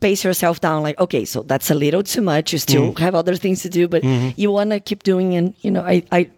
[0.02, 0.82] pace yourself down.
[0.82, 2.52] Like, okay, so that's a little too much.
[2.52, 4.02] You still have other things to do, but
[4.36, 5.34] you wanna keep doing.
[5.38, 6.28] And you know, I, I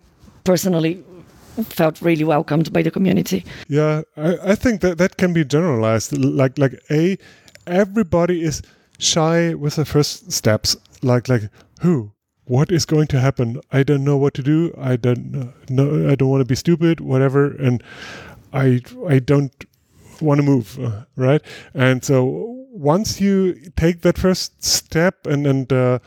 [0.44, 1.02] personally
[1.78, 3.44] felt really welcomed by the community.
[3.68, 6.12] Yeah, I, I think that that can be generalized.
[6.16, 7.16] Like like a
[7.66, 8.62] everybody is
[8.98, 10.76] shy with the first steps.
[11.02, 11.48] Like like
[11.80, 12.10] who
[12.46, 13.60] what is going to happen?
[13.72, 14.72] I don't know what to do.
[14.78, 15.32] I don't
[15.70, 16.10] know.
[16.10, 17.00] I don't want to be stupid.
[17.00, 17.52] Whatever.
[17.66, 17.82] And
[18.52, 19.52] I I don't
[20.20, 20.78] want to move.
[20.78, 21.42] uh, Right.
[21.74, 26.00] And so once you take that first step and and uh,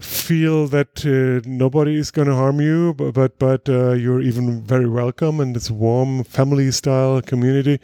[0.00, 4.88] feel that uh, nobody is going to harm you, but but, uh, you're even very
[4.88, 7.80] welcome and it's a warm family style community.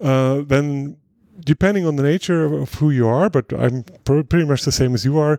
[0.00, 0.96] Uh, then,
[1.40, 4.94] depending on the nature of, who you are, but I'm pr- pretty much the same
[4.94, 5.38] as you are.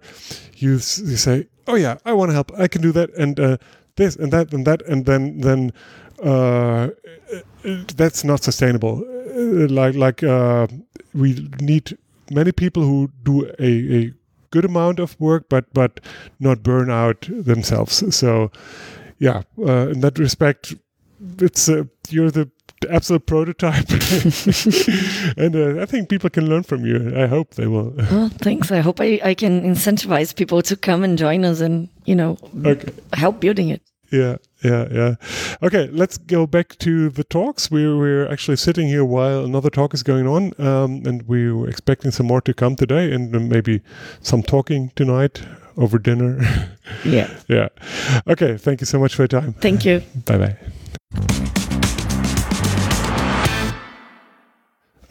[0.55, 2.51] You, you say, "Oh yeah, I want to help.
[2.57, 3.57] I can do that," and uh,
[3.95, 5.73] this and that and that, and then then.
[6.21, 6.89] Uh,
[7.95, 9.05] that's not sustainable.
[9.33, 10.67] Uh, like like uh,
[11.13, 11.97] we need
[12.31, 14.13] many people who do a, a
[14.51, 15.99] good amount of work, but but
[16.39, 18.03] not burn out themselves.
[18.15, 18.51] So
[19.19, 20.75] yeah, uh, in that respect,
[21.41, 22.49] it's uh, you're the
[22.89, 23.89] absolute prototype,
[25.37, 27.13] and uh, I think people can learn from you.
[27.15, 27.91] I hope they will.
[28.39, 28.71] Thanks.
[28.71, 32.37] I hope I, I can incentivize people to come and join us and, you know,
[32.65, 32.91] Okay.
[33.13, 33.81] help building it.
[34.11, 35.15] Yeah, yeah, yeah.
[35.61, 37.71] Okay, let's go back to the talks.
[37.71, 41.69] We're we're actually sitting here while another talk is going on, um, and we were
[41.69, 43.81] expecting some more to come today, and maybe
[44.21, 45.41] some talking tonight
[45.77, 46.39] over dinner.
[47.05, 47.29] Yeah.
[47.47, 47.69] yeah.
[48.27, 48.57] Okay.
[48.57, 49.53] Thank you so much for your time.
[49.53, 50.01] Thank you.
[50.25, 50.57] Bye bye.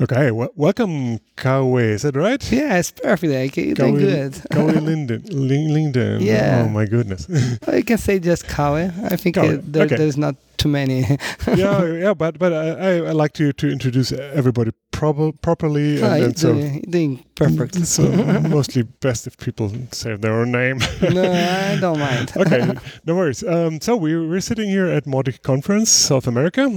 [0.01, 0.29] Okay.
[0.29, 1.95] W- welcome, Kauê.
[1.95, 2.53] Is that right?
[2.53, 3.33] Yeah, it's perfect.
[3.33, 4.33] Like, you're Kauê- good.
[4.53, 5.23] Kauê Linden.
[5.31, 6.21] Lin- Linden.
[6.21, 6.63] Yeah.
[6.65, 7.27] Oh my goodness.
[7.67, 8.93] I can say just Kauê.
[9.11, 9.97] I think Kauê, uh, there, okay.
[9.97, 11.01] there's not too many.
[11.57, 16.37] yeah, yeah, but but I, I, like to to introduce everybody proper, properly, Ah, and,
[16.39, 17.75] so doing, doing perfect.
[17.87, 18.03] So
[18.49, 20.79] mostly best if people say their own name.
[21.03, 22.33] no, I don't mind.
[22.37, 22.73] okay,
[23.07, 23.43] no worries.
[23.43, 26.69] Um, so we we're sitting here at Mautic Conference South America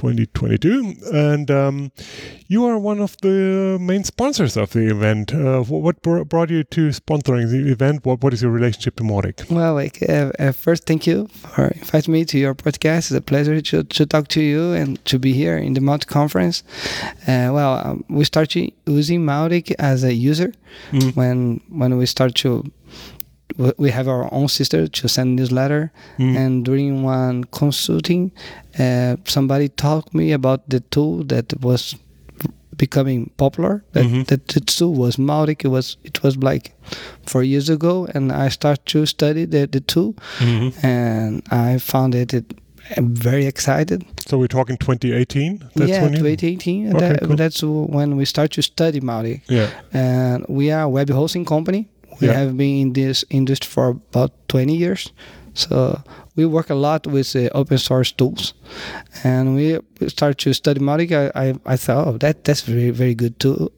[0.00, 1.92] 2022, and um,
[2.48, 5.32] you are one of the main sponsors of the event.
[5.34, 8.04] Uh, what br- brought you to sponsoring the event?
[8.06, 9.50] What what is your relationship to Mautic?
[9.50, 12.98] Well, like uh, uh, first, thank you for inviting me to your podcast.
[12.98, 16.06] It's a pleasure to, to talk to you and to be here in the Mautic
[16.06, 16.62] conference.
[17.28, 20.52] Uh, well, um, we started using Mautic as a user
[20.92, 21.16] Mm.
[21.16, 22.50] when when we start to.
[23.56, 26.36] We- have our own sister to send newsletter, Mm.
[26.36, 28.30] and during one consulting,
[28.78, 31.94] uh, somebody talked me about the tool that was
[32.76, 33.82] becoming popular.
[33.92, 34.26] That, Mhm.
[34.28, 35.64] that the tool was Mautic.
[35.64, 36.72] It was it was like
[37.26, 40.72] four years ago, and I started to study the, the tool, Mhm.
[40.82, 42.32] and I found it.
[42.34, 42.44] it
[42.96, 44.02] I'm very excited.
[44.26, 45.60] So we're talking 2018.
[45.76, 46.88] yeah, 2018.
[46.96, 47.36] Okay, that, cool.
[47.36, 49.42] That's when we start to study Mautic.
[49.48, 49.68] Yeah.
[49.92, 51.88] And we are a web hosting company.
[52.20, 52.34] We Yeah.
[52.38, 55.12] have been in this industry for about 20 years.
[55.54, 56.00] So
[56.36, 58.54] we work a lot with uh, open source tools.
[59.24, 61.12] And we start to study Mautic.
[61.12, 63.72] I, I, I thought, oh, that, that's very, very good tool.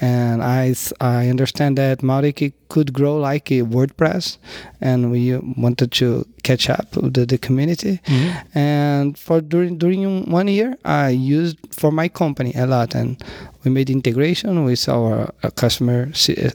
[0.00, 4.38] And I, th- I understand that Mautic could grow like a WordPress.
[4.80, 8.00] And we wanted to catch up with the, the community.
[8.04, 8.58] Mm-hmm.
[8.58, 12.94] And for during, during one year, I used for my company a lot.
[12.94, 13.22] And
[13.64, 16.12] we made integration with our uh, customer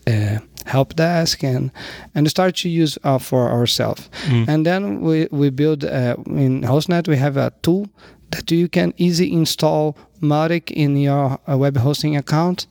[0.08, 1.72] uh, help desk and
[2.16, 4.10] and start to use uh, for ourselves.
[4.26, 4.48] Mm.
[4.48, 7.90] And then we we build uh, in HostNet we have a tool
[8.32, 12.66] that you can easy install Mautic in your uh, web hosting account.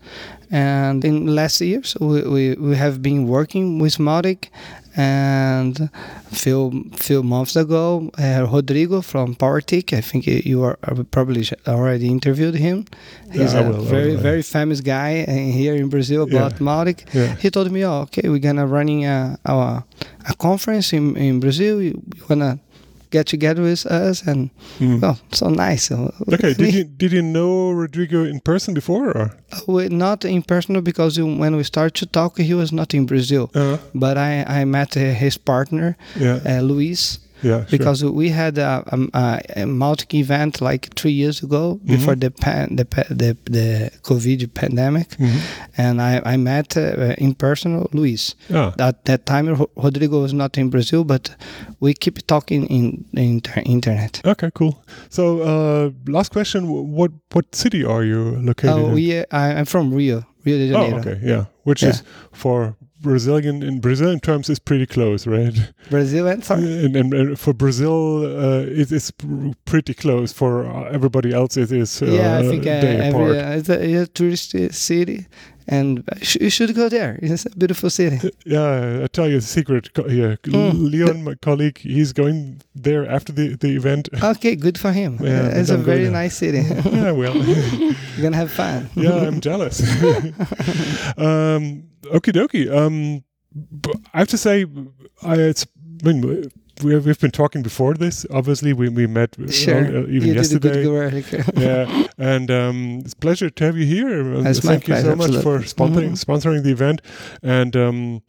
[0.51, 4.49] And in last years we, we, we have been working with Mautic
[4.97, 5.89] and
[6.31, 10.77] few few months ago uh, Rodrigo from Powertic I think you are
[11.11, 12.85] probably already interviewed him
[13.33, 14.23] he's Yeah, a will, very will.
[14.23, 16.67] very famous guy uh, here in Brazil about Yeah.
[16.67, 17.37] Mautic Yeah.
[17.43, 19.55] he told me, "Oh, okay, we're gonna running a a,
[20.33, 21.75] a conference in in Brazil.
[21.83, 21.95] You
[22.29, 22.59] wanna
[23.13, 25.01] get together with us?" And Mm.
[25.01, 25.95] well, so nice.
[26.33, 26.55] Okay.
[26.55, 29.07] Did you did you know Rodrigo in person before?
[29.19, 29.31] Or?
[29.67, 33.51] we not in person because when we started to talk, he was not in Brazil.
[33.55, 36.41] Uh, But I I met uh, his partner, yeah.
[36.47, 37.19] uh, Luis.
[37.43, 37.65] Yeah.
[37.67, 37.79] Sure.
[37.79, 38.83] Because we had a,
[39.15, 39.67] a, a
[40.15, 41.95] event like three years ago Mm-hmm.
[41.95, 45.41] before the, pan, the the the COVID pandemic, Mhm.
[45.77, 48.35] and I I met uh, in person Luis.
[48.51, 48.73] Ah.
[48.79, 51.31] At that time, Rodrigo was not in Brazil, but
[51.81, 54.21] we keep talking in the inter- internet.
[54.25, 54.51] Okay.
[54.55, 54.75] Cool.
[55.11, 58.95] So, uh, last question: What what city are you located Oh, in?
[58.95, 60.97] we, I, I'm from Rio, Rio de Janeiro.
[60.97, 61.19] Oh, okay.
[61.23, 61.45] Yeah.
[61.65, 61.91] Which Yeah.
[61.91, 62.03] is
[62.33, 65.55] for Brazilian in Brazilian terms is pretty close, right?
[65.91, 66.63] Brazil and sorry.
[66.85, 69.13] And, and, and for Brazil, uh, it is
[69.65, 70.33] pretty close.
[70.33, 73.95] For uh, everybody else, it is uh, yeah, I think uh, every, uh, it's, a,
[74.03, 75.27] a tourist city,
[75.69, 77.19] and sh- you should go there.
[77.23, 78.19] It's a beautiful city.
[78.47, 80.37] Yeah, I tell you a secret here.
[80.45, 80.91] Mm.
[80.93, 84.09] Leon, my colleague, he's going there after the, the event.
[84.23, 85.19] Okay, good for him.
[85.21, 86.63] Yeah, it's a very nice city.
[86.91, 88.89] yeah, well, You're gonna have fun.
[88.95, 89.81] yeah, I'm jealous.
[91.17, 92.71] um, okie dokie.
[92.71, 93.23] Um,
[94.15, 94.65] I have to say,
[95.23, 95.67] I, it's.
[96.05, 96.51] I mean,
[96.83, 98.27] we have, we've been talking before this.
[98.31, 99.85] Obviously, we we met Sure.
[99.85, 100.73] uh, even you yesterday.
[100.73, 101.55] did a good work.
[101.57, 104.35] yeah, and um, it's a pleasure to have you here.
[104.47, 106.09] It's my Thank you so pleasure, much for absolutely.
[106.09, 107.03] sponsoring sponsoring the event.
[107.43, 108.23] And um,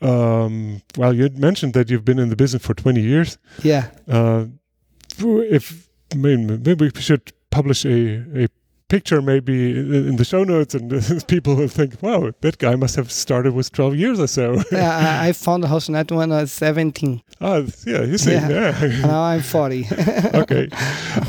[0.00, 3.38] um, well, you had mentioned that you've been in the business for 20 years.
[3.62, 3.88] yeah.
[4.08, 4.46] Uh,
[5.18, 8.48] if I mean, maybe we should publish a a
[8.90, 9.56] picture maybe
[10.10, 10.90] in the show notes, and
[11.32, 15.20] people will think, "Wow, that guy must have started with 12 years or so." yeah,
[15.22, 17.22] I, I found HostNet when I was 17.
[17.40, 18.48] ah, yeah, you see, Yeah.
[18.50, 19.06] yeah.
[19.06, 19.86] Now I'm 40.
[20.42, 20.68] okay.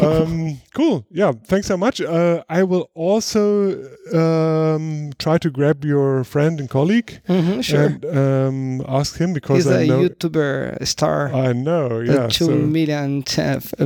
[0.01, 1.05] Um, cool.
[1.11, 1.31] Yeah.
[1.47, 2.01] Thanks so much.
[2.01, 3.77] Uh, I will also
[4.13, 7.85] um, try to grab your friend and colleague Mhm, sure.
[7.85, 10.01] and um, ask him because He's I a know.
[10.09, 11.33] YouTuber star.
[11.33, 11.99] I know.
[12.01, 12.27] Yeah.
[12.27, 13.85] two so- million uh, uh,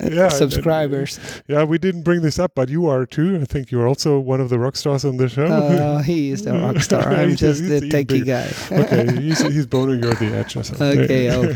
[0.00, 1.18] Yeah, subscribers.
[1.48, 1.64] yeah.
[1.64, 3.38] We didn't bring this up, but you are too.
[3.40, 5.46] I think you're also one of the rock stars on the show.
[5.46, 7.12] Uh, he is the rock star.
[7.20, 8.50] I'm just the techie guy.
[8.82, 11.00] okay, he's he's boning you at the edge or something.
[11.00, 11.54] Okay, oh.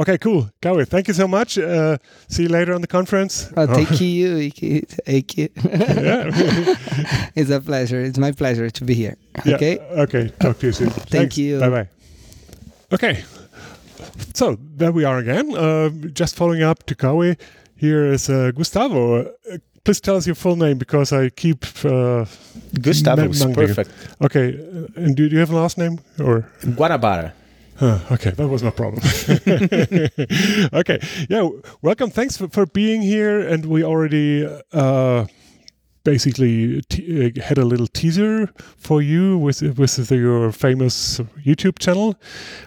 [0.00, 0.50] okay, cool.
[0.62, 1.58] Kauê, thank you so much.
[1.58, 3.52] Uh, see you later on the conference.
[3.56, 4.50] Oh, thank you.
[4.50, 5.48] Thank you.
[7.34, 8.00] it's a pleasure.
[8.00, 9.16] It's my pleasure to be here.
[9.44, 9.78] Yeah, Okay.
[9.78, 10.28] Okay.
[10.40, 10.90] Talk to you soon.
[10.90, 11.36] Thanks.
[11.38, 11.60] you.
[11.60, 11.88] Bye bye.
[12.92, 13.24] Okay.
[14.34, 15.54] So there we are again.
[15.56, 17.36] Uh, just following up to Kauê.
[17.76, 19.22] Here is uh, Gustavo.
[19.22, 21.64] Uh, please tell us your full name because I keep.
[21.82, 22.26] Uh,
[22.82, 23.90] Gustavo Ma- perfect.
[24.20, 24.48] okay.
[24.54, 26.46] uh, And do, do you have a last name or?
[26.76, 27.32] Guanabara.
[27.78, 29.00] Huh, okay, that was my problem.
[30.80, 30.98] okay,
[31.30, 31.48] yeah,
[31.80, 32.10] welcome.
[32.10, 33.40] Thanks for, for being here.
[33.40, 35.24] And we already uh,
[36.04, 42.14] basically t- uh, had a little teaser for you with with your famous YouTube channel,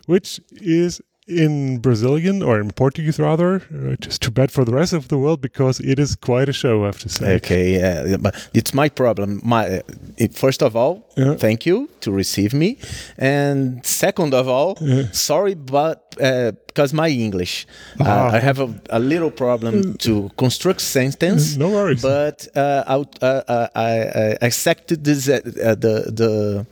[0.07, 1.01] which is
[1.31, 3.61] in Brazilian or in Portuguese rather.
[3.73, 6.53] Uh, just too bad for the rest of the world because it is quite a
[6.53, 7.35] show, I have to say.
[7.35, 9.39] Okay, yeah, but it's my problem.
[9.43, 9.81] My uh,
[10.17, 11.35] it, first of all, Yeah.
[11.37, 12.77] thank you to receive me,
[13.17, 14.75] and second of all,
[15.11, 17.65] sorry, but uh, because my English,
[17.99, 18.35] uh, Ah.
[18.37, 21.57] I have a, a little problem to construct sentence.
[21.57, 22.01] No worries.
[22.01, 23.91] But uh, I, uh, uh, I,
[24.23, 26.65] I accepted this uh, uh, the the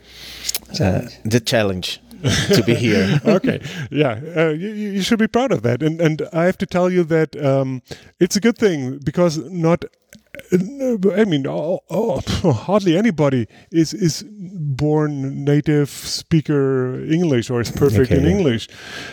[0.80, 2.00] uh, the challenge
[2.54, 3.20] to be here.
[3.26, 6.66] okay yeah uh, you, you should be proud of that and and i have to
[6.66, 7.82] tell you that um,
[8.20, 9.86] it's a good thing because not
[10.52, 12.22] I mean, oh, oh,
[12.54, 18.32] hardly anybody is is born native speaker English or is perfect in Okay.
[18.32, 18.68] English,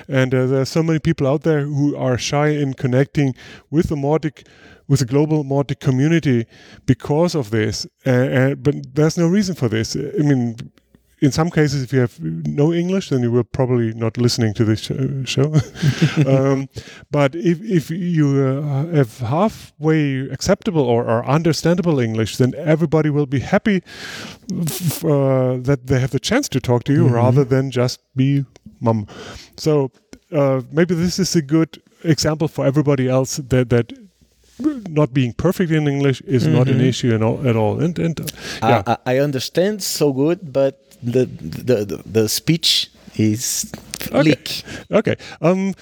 [0.08, 3.34] and uh, there are so many people out there who are shy in connecting
[3.70, 4.46] with the Mautic,
[4.88, 6.46] with the global Mautic community
[6.86, 7.86] because of this.
[8.06, 9.96] Uh, uh, but there's no reason for this.
[9.96, 10.56] I mean,
[11.20, 14.64] in some cases, if you have no English, then you will probably not listening to
[14.64, 15.24] this show.
[15.24, 15.54] show.
[16.26, 16.68] um,
[17.10, 23.26] but if if you uh, have halfway acceptable or, or understandable English, then everybody will
[23.26, 23.82] be happy
[24.52, 28.44] f- uh, that they have the chance to talk to you rather than just be
[28.80, 29.06] mum.
[29.56, 29.90] So
[30.32, 33.92] uh, maybe this is a good example for everybody else that that
[34.58, 37.46] not being perfect in English is not an issue at all.
[37.46, 37.80] At all.
[37.80, 38.24] And and uh,
[38.62, 38.82] yeah.
[38.86, 43.72] I I understand so good, but the the the, the speech is
[44.12, 44.62] leak.
[44.90, 45.16] Okay.
[45.40, 45.74] Um,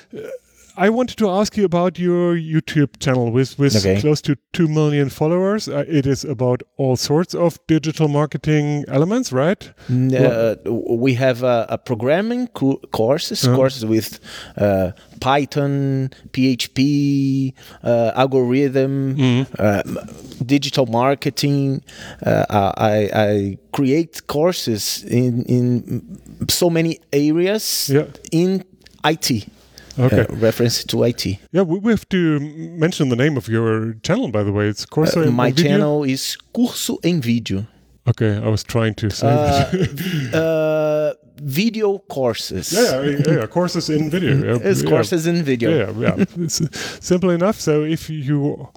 [0.76, 4.00] I wanted to ask you about your YouTube channel with with Okay.
[4.00, 5.68] close to two million followers.
[5.68, 9.70] Uh, it is about all sorts of digital marketing elements, right?
[9.88, 10.56] Uh,
[11.00, 13.56] we have a, a programming co- courses, Uh-huh.
[13.56, 14.18] courses with
[14.56, 17.52] uh, Python, PHP,
[17.84, 19.54] uh, algorithm, Mm-hmm.
[19.58, 19.82] uh,
[20.44, 21.82] digital marketing.
[22.26, 22.44] Uh,
[22.76, 28.06] I, I create courses in in so many areas Yeah.
[28.32, 28.64] in
[29.04, 29.46] IT.
[29.98, 30.20] Okay.
[30.28, 31.26] Uh, reference to IT.
[31.52, 34.66] Yeah, we, we have to mention the name of your channel, by the way.
[34.68, 35.70] It's Corso Uh, my video.
[35.70, 37.66] channel is Curso em Vídeo.
[38.06, 40.34] Okay, I was trying to say Uh, that.
[40.34, 42.72] uh, video courses.
[42.72, 44.34] yeah, yeah, yeah, courses in video.
[44.44, 44.90] Yeah, It's yeah.
[44.90, 45.70] courses in video.
[45.70, 46.24] Yeah, yeah, yeah.
[46.44, 46.66] It's uh,
[47.00, 47.60] simple enough.
[47.60, 48.68] So if you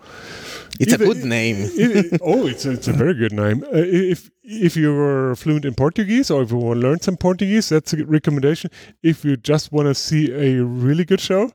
[0.80, 1.58] It's Either- a good name.
[1.66, 3.64] I- oh, it's a, it's a very good name.
[3.64, 3.82] Uh,
[4.14, 7.92] if if you're fluent in Portuguese or if you want to learn some Portuguese, that's
[7.92, 8.72] a good recommendation.
[9.04, 11.52] If you just want to see a really good show,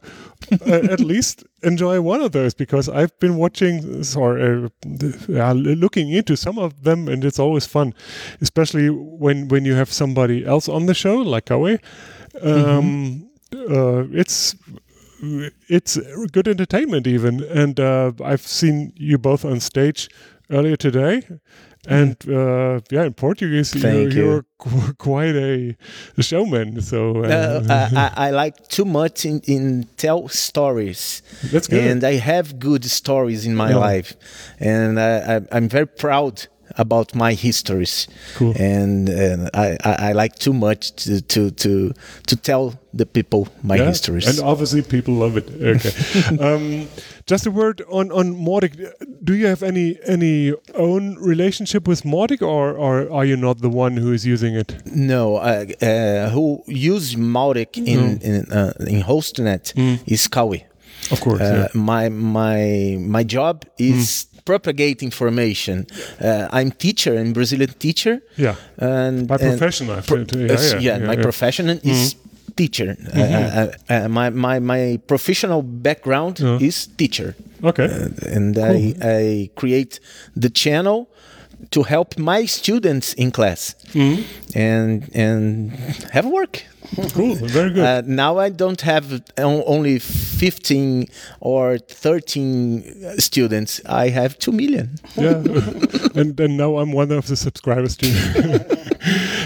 [0.67, 4.69] uh, at least enjoy one of those because I've been watching or uh,
[5.31, 7.95] uh, looking into some of them, and it's always fun,
[8.43, 11.79] especially when when you have somebody else on the show like Kauê.
[12.43, 14.55] Um, uh, it's
[15.69, 15.97] it's
[16.33, 20.09] good entertainment even and uh, i've seen you both on stage
[20.51, 21.23] earlier today
[21.89, 24.09] and uh, yeah in portuguese you're, you.
[24.11, 24.45] you're
[24.99, 25.77] quite a,
[26.21, 31.23] showman so uh, I, I, like too much in, in tell stories.
[31.51, 31.81] That's good.
[31.83, 33.79] And I have good stories in my Yeah.
[33.79, 34.15] life.
[34.61, 38.09] And I, I, I'm very proud about my histories.
[38.37, 38.55] Cool.
[38.59, 41.93] And, and I, I, I like too much to, to, to,
[42.27, 44.27] to tell the people my yeah, histories.
[44.29, 46.87] and obviously people love it okay um,
[47.27, 48.73] just a word on on Mautic.
[49.25, 53.71] do you have any any own relationship with Mautic, or or are you not the
[53.71, 59.03] one who is using it No, uh, uh, who use Mautic in in, uh, in
[59.03, 59.73] HostNet
[60.07, 60.65] is Kauê.
[61.11, 61.69] of course Uh, yeah.
[61.75, 65.87] My my my job is propagate information.
[66.21, 68.21] Uh, I'm teacher and Brazilian teacher.
[68.37, 68.55] Yeah.
[68.79, 70.33] And By and- profession, I pro- think.
[70.35, 72.17] Yeah, uh, yeah, yeah, yeah, my profession is
[72.57, 72.97] teacher.
[73.15, 77.35] Uh, uh, uh, my, my my professional background is teacher,
[77.65, 77.85] Okay.
[77.85, 80.01] Uh, and I I create
[80.37, 81.07] the channel
[81.71, 83.75] to help my students in class
[84.55, 85.71] and and
[86.13, 86.65] have work.
[87.13, 87.35] cool.
[87.37, 87.85] Very good.
[87.85, 91.07] Uh, now I don't have only 15
[91.41, 93.81] or 13 students.
[93.87, 94.99] I have 2 million.
[95.17, 95.37] yeah.
[96.15, 98.13] and and now I'm one of the subscribers too.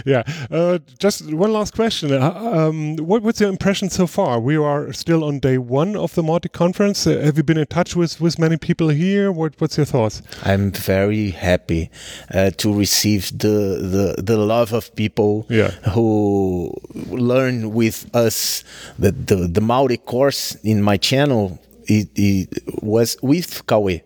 [0.15, 0.23] yeah.
[0.51, 2.13] Uh, just one last question.
[2.13, 4.39] Uh, um, what, what's your impression so far?
[4.41, 7.07] We are still on day one of the Mautic conference.
[7.07, 9.33] Uh, have you been in touch with, with many people here?
[9.33, 10.23] What, what's your thoughts?
[10.45, 11.91] I'm very happy
[12.33, 15.71] uh, to receive the, the the love of people Yeah.
[15.95, 16.73] who
[17.11, 18.65] learn with us.
[18.99, 22.49] The the, the Mautic course in my channel it, it
[22.83, 24.03] was with Kauê.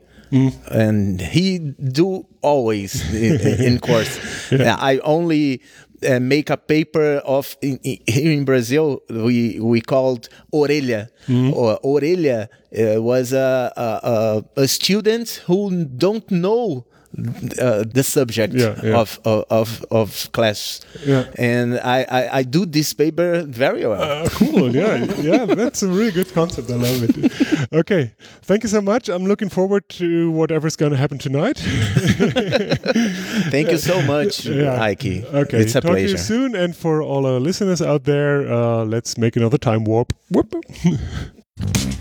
[0.70, 4.18] And he do always in, in course.
[4.52, 5.60] I only
[6.08, 11.08] uh, make a paper of in, in, here in Brazil we we called orelha.
[11.54, 16.86] Or orelha uh, was a, a a a student who don't know
[17.18, 19.00] uh, the subject Yeah, yeah.
[19.00, 20.80] of, of of class.
[21.06, 21.24] Yeah.
[21.38, 24.00] And I, I I do this paper very well.
[24.02, 24.74] Uh, cool.
[24.74, 25.04] Yeah.
[25.20, 25.44] Yeah.
[25.54, 26.70] That's a really good concept.
[26.70, 27.72] I love it.
[27.72, 28.12] Okay.
[28.42, 29.08] Thank you so much.
[29.08, 31.58] I'm looking forward to whatever's going to happen tonight.
[33.50, 34.80] Thank you so much, Yeah.
[34.90, 35.24] Ike.
[35.34, 35.58] Okay.
[35.60, 36.18] it's a Talk to you pleasure.
[36.18, 36.54] soon.
[36.54, 40.12] And for all our listeners out there, uh, let's make another time warp.
[40.30, 40.54] Whoop.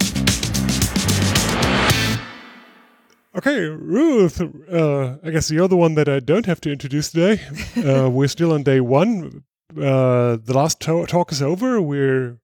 [3.35, 4.41] okay, Ruth.
[4.71, 7.41] Uh, I guess you're the one that I don't have to introduce today.
[7.77, 9.43] Uh, we're still on day one.
[9.77, 11.81] Uh, the last to- talk is over.
[11.81, 12.37] We're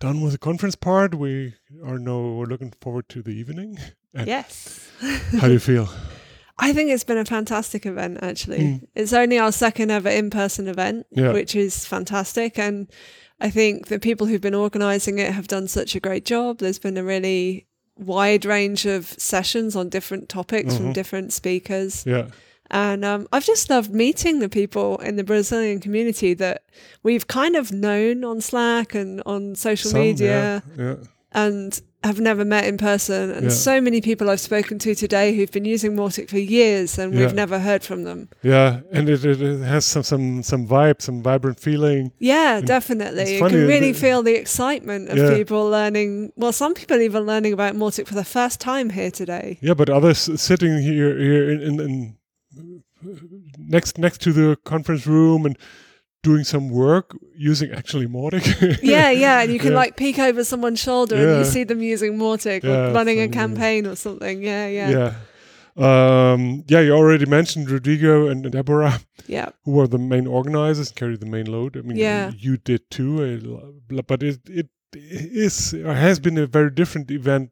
[0.00, 1.14] done with the conference part.
[1.14, 1.54] We
[1.84, 3.78] are now looking forward to the evening.
[4.14, 4.88] And Yes.
[5.40, 5.88] How do you feel?
[6.58, 8.80] I think it's been a fantastic event, actually.
[8.94, 11.32] It's only our second ever in person event, Yeah.
[11.32, 12.58] which is fantastic.
[12.58, 12.90] And
[13.40, 16.58] I think the people who've been organizing it have done such a great job.
[16.58, 17.66] There's been a really
[17.96, 22.04] wide range of sessions on different topics from different speakers.
[22.06, 22.28] Yeah.
[22.70, 26.64] And um, I've just loved meeting the people in the Brazilian community that
[27.04, 30.84] we've kind of known on Slack and on social Some, media Yeah.
[30.84, 30.94] yeah.
[31.32, 33.30] and have never met in person.
[33.30, 33.50] And Yeah.
[33.50, 37.34] so many people I've spoken to today who've been using Mautic for years and we've
[37.34, 38.28] never heard from them.
[38.42, 42.12] Yeah, and it, it, it has some some some vibe, some vibrant feeling.
[42.18, 43.34] Yeah, it's definitely.
[43.34, 45.34] You can really the- feel the excitement of Yeah.
[45.36, 46.32] people learning.
[46.36, 49.58] Well, some people even learning about Mautic for the first time here today.
[49.60, 52.16] Yeah, but others sitting here here in, in, in
[53.58, 55.56] next next to the conference room and
[56.30, 57.06] doing some work
[57.50, 58.44] using actually Mautic.
[58.94, 59.82] Yeah, yeah, and you can Yeah.
[59.82, 63.26] like peek over someone's shoulder and you see them using Mautic Yeah, or running a
[63.26, 63.40] yeah.
[63.40, 64.36] campaign or something.
[64.42, 65.12] Yeah, yeah, yeah.
[65.86, 69.48] Um, yeah, you already mentioned Rodrigo and Deborah, yeah.
[69.64, 71.76] who are the main organizers, carry the main load.
[71.76, 72.30] I mean, Yeah.
[72.46, 73.10] you did too,
[74.06, 74.68] but it it
[75.46, 77.50] is or has been a very different event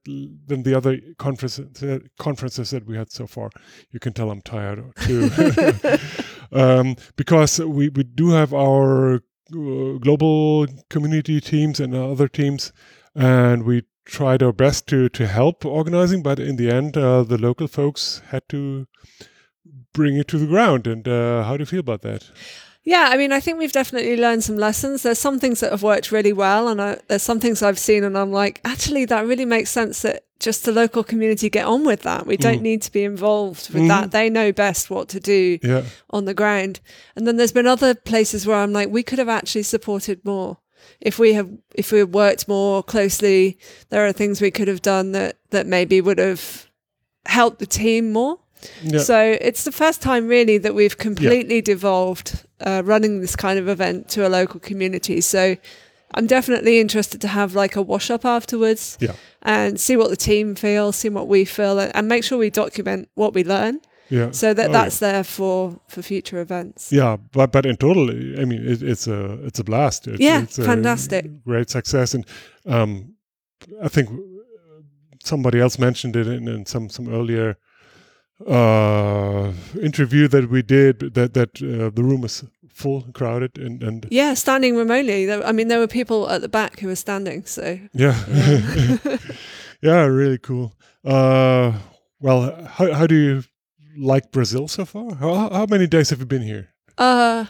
[0.48, 3.48] than the other conferences uh, conferences that we had so far.
[3.92, 5.28] You can tell I'm tired too,
[6.54, 12.72] um, because we we do have our uh, global community teams and other teams,
[13.14, 17.38] and we tried our best to to help organizing, but in the end, uh, the
[17.38, 18.86] local folks had to
[19.92, 20.86] bring it to the ground.
[20.86, 22.30] And uh, how do you feel about that?
[22.84, 25.02] Yeah, I mean, I think we've definitely learned some lessons.
[25.02, 28.04] There's some things that have worked really well, and I, there's some things I've seen,
[28.04, 31.84] and I'm like, actually, that really makes sense that just the local community get on
[31.84, 32.26] with that.
[32.26, 32.62] We don't mm.
[32.62, 34.08] need to be involved with that.
[34.08, 34.10] Mm.
[34.10, 36.80] They know best what to do Yeah, on the ground.
[37.16, 40.58] And then there's been other places where I'm like, we could have actually supported more.
[41.00, 43.58] If we have, if we had worked more closely,
[43.88, 46.70] there are things we could have done that that maybe would have
[47.24, 48.40] helped the team more.
[48.82, 49.00] Yeah.
[49.00, 53.68] So it's the first time really that we've completely devolved uh, running this kind of
[53.68, 55.20] event to a local community.
[55.20, 55.56] So
[56.14, 59.12] I'm definitely interested to have like a wash up afterwards Yeah.
[59.42, 63.08] and see what the team feels, see what we feel, and- make sure we document
[63.14, 64.30] what we learn yeah.
[64.32, 66.92] so that Oh, that's there for for future events.
[66.92, 68.10] Yeah, but but in total,
[68.40, 70.06] I mean, it, it's a it's a blast.
[70.06, 71.24] It's, Yeah, it's a fantastic.
[71.44, 72.24] great success, and
[72.66, 73.14] um,
[73.82, 74.08] I think
[75.24, 77.56] somebody else mentioned it in, in some some earlier
[78.46, 84.06] uh interview that we did that that uh, the room was full crowded and and
[84.10, 85.30] Yeah, standing remotely.
[85.30, 87.46] I mean, there were people at the back who were standing.
[87.46, 88.16] So yeah
[89.82, 90.72] yeah really cool
[91.04, 91.72] uh
[92.20, 93.42] well how, how do you
[93.96, 96.68] like brazil so far how, how many days have you been here
[96.98, 97.44] Uh,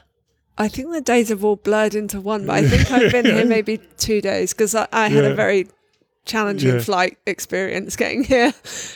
[0.58, 3.44] I think the days have all blurred into one, but I think I've been here
[3.56, 5.30] maybe two days because I, I had Yeah.
[5.32, 5.66] a very
[6.26, 6.80] challenging Yeah.
[6.80, 8.52] flight experience getting here.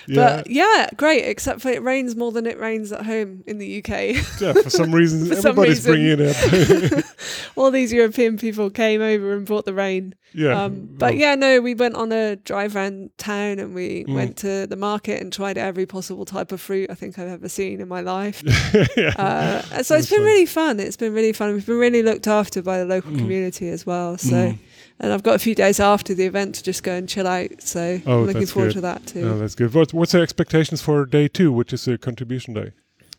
[0.07, 0.15] Yeah.
[0.15, 1.25] But yeah, great.
[1.27, 4.17] Except for it rains more than it rains at home in the UK.
[4.41, 5.93] Yeah, for some reason, For some reason.
[5.93, 7.05] bringing it up.
[7.57, 10.15] All these European people came over and brought the rain.
[10.33, 10.65] yeah.
[10.65, 14.15] Um, but yeah, no, we went on a drive around town and we Mm.
[14.15, 17.49] went to the market and tried every possible type of fruit I think I've ever
[17.49, 18.43] seen in my life.
[18.97, 19.13] yeah.
[19.17, 20.25] Uh, so it's been fun.
[20.27, 20.81] really fun.
[20.81, 21.53] It's been really fun.
[21.55, 23.19] We've been really looked after by the local Mm.
[23.19, 24.17] community as well.
[24.19, 24.59] So, Mm.
[25.01, 27.63] And I've got a few days after the event to just go and chill out.
[27.63, 28.75] So Oh, I'm looking forward good.
[28.75, 29.23] to that too.
[29.29, 29.73] Oh, that's good.
[29.75, 32.73] What, what's the expectations for day two, which is a contribution day?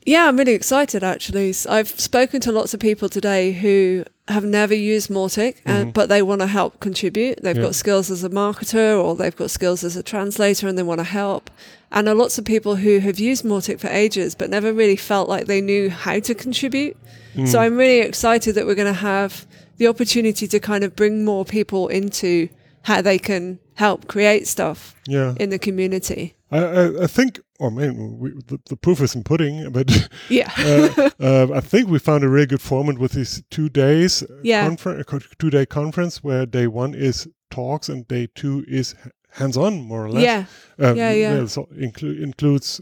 [0.06, 1.54] Yeah, I'm really excited actually.
[1.70, 6.22] I've spoken to lots of people today who have never used Mautic, and, but they
[6.22, 7.42] want to help contribute.
[7.42, 7.62] They've Mm-hmm.
[7.64, 7.68] Yeah.
[7.70, 11.00] got skills as a marketer or they've got skills as a translator and they want
[11.00, 11.50] to help.
[11.92, 14.96] And there are lots of people who have used Mautic for ages but never really
[14.96, 16.96] felt like they knew how to contribute.
[17.36, 17.48] Mm.
[17.48, 19.46] So I'm really excited that we're going to have
[19.80, 22.48] the opportunity to kind of bring more people into
[22.84, 25.34] how they can help create stuff Yeah.
[25.40, 26.36] in the community.
[26.52, 30.52] I, I, I think, or man, we, the, the proof is in pudding, but Yeah.
[30.58, 34.66] uh, uh, I think we found a really good format with these two days, Yeah.
[34.68, 38.96] confer- uh, two day conference where day one is talks and day two is
[39.32, 40.24] hands on, more or less.
[40.24, 40.46] yeah.
[40.90, 41.46] Um, Yeah, yeah.
[41.46, 42.82] So inclu- includes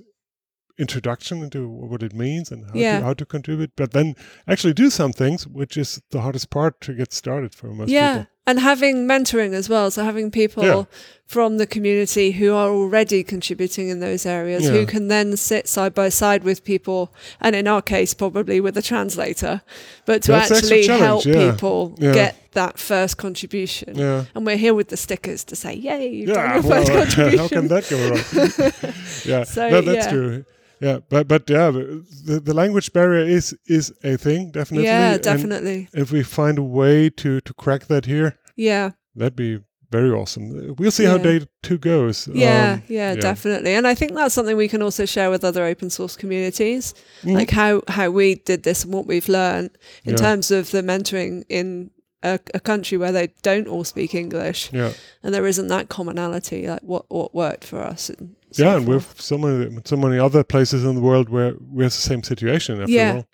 [0.79, 2.99] introduction into what it means and how, Yeah.
[2.99, 4.15] to, how to contribute, but then
[4.47, 8.13] actually do some things, which is the hardest part to get started for most yeah
[8.13, 8.27] people.
[8.45, 10.83] and having mentoring as well so having people Yeah.
[11.25, 14.71] from the community who are already contributing in those areas Yeah.
[14.71, 17.11] who can then sit side by side with people
[17.41, 19.61] and in our case probably with a translator
[20.05, 24.25] but to That's actually help people get that first contribution Yeah.
[24.35, 27.39] and we're here with the stickers to say yay you've done Yeah, your first contribution
[27.43, 28.93] how can that go wrong?
[29.25, 30.11] yeah, So, no, that's yeah.
[30.11, 30.45] true.
[30.79, 34.85] Yeah, but but yeah, the, the language barrier is is a thing definitely.
[34.85, 39.35] yeah and definitely if we find a way to to crack that here, yeah that'd
[39.35, 39.59] be
[39.89, 40.75] very awesome.
[40.77, 42.27] We'll see how day two goes.
[42.33, 43.73] Yeah, Um, yeah, definitely.
[43.73, 47.49] And I think that's something we can also share with other open source communities, like
[47.51, 49.69] how how we did this and what we've learned
[50.03, 50.17] in Yeah.
[50.17, 51.89] terms of the mentoring in
[52.35, 54.91] a, a country where they don't all speak English Yeah,
[55.23, 58.09] and there isn't that commonality, like what what worked for us.
[58.09, 59.07] And so yeah, and forth.
[59.09, 62.23] with so many so many other places in the world where we have the same
[62.23, 63.13] situation after Yeah.
[63.15, 63.25] all.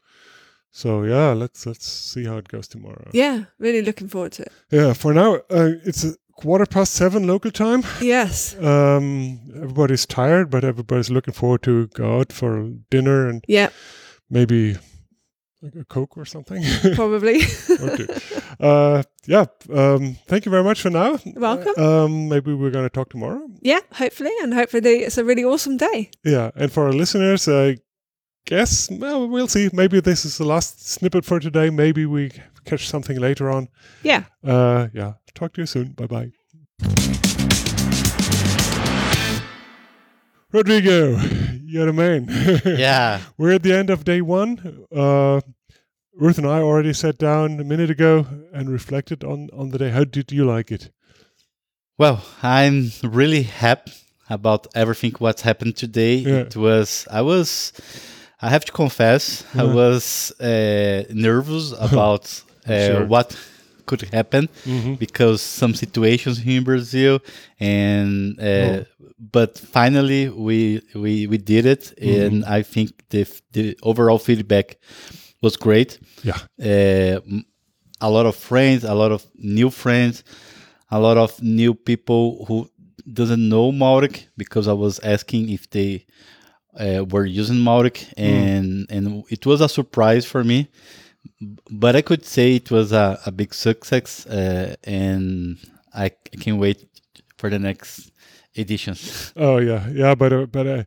[0.71, 3.07] So yeah, let's let's see how it goes tomorrow.
[3.13, 4.51] yeah, really looking forward to it.
[4.71, 7.83] Yeah, for now uh, it's a quarter past seven local time.
[8.01, 13.69] Yes, Um, everybody's tired, but everybody's looking forward to go out for dinner and yeah,
[14.29, 14.77] maybe
[15.63, 16.61] like a coke or something.
[16.95, 17.41] probably.
[17.69, 18.07] okay.
[18.59, 19.45] Uh, yeah.
[19.73, 21.17] Um, thank you very much for now.
[21.35, 21.73] Welcome.
[21.77, 23.47] Uh, um, maybe we're going to talk tomorrow.
[23.61, 26.11] yeah, hopefully, and hopefully it's a really awesome day.
[26.25, 26.51] Yeah.
[26.55, 27.77] And for our listeners, I
[28.45, 29.69] guess well, we'll see.
[29.71, 31.69] Maybe this is the last snippet for today.
[31.69, 32.31] Maybe we
[32.65, 33.69] catch something later on.
[34.03, 35.13] Yeah, Uh, yeah.
[35.33, 35.93] Talk to you soon.
[35.93, 36.31] Bye bye.
[40.51, 41.17] Rodrigo,
[41.73, 42.21] you're the man.
[42.65, 43.19] Yeah.
[43.37, 44.85] We're at the end of day one.
[44.95, 45.41] Uh,
[46.15, 49.89] Ruth and I already sat down a minute ago and reflected on, on the day.
[49.89, 50.91] How did you like it?
[51.97, 53.93] Well, I'm really happy
[54.29, 56.15] about everything what happened today.
[56.17, 56.45] Yeah.
[56.47, 57.73] It was I was
[58.41, 62.23] I have to confess I was uh, nervous about
[62.67, 63.05] uh, Sure.
[63.05, 63.27] what
[63.85, 64.95] could happen Mm-hmm.
[64.95, 67.19] because some situations here in Brazil
[67.59, 68.85] and uh, Oh.
[69.31, 72.25] but finally we we we did it Mm-hmm.
[72.25, 74.77] and I think the the overall feedback
[75.41, 76.39] was great Yeah.
[76.59, 77.19] uh,
[78.01, 80.23] a lot of friends, a lot of new friends,
[80.89, 82.69] a lot of new people who
[83.13, 86.05] doesn't know Mautic because I was asking if they
[86.79, 90.67] uh, were using Mautic and and it was a surprise for me.
[91.69, 95.57] But I could say it was a, a big success uh, and
[95.93, 96.85] I, I can't wait
[97.37, 98.11] for the next
[98.55, 99.33] editions.
[99.35, 100.83] Oh yeah, yeah, but uh, but uh,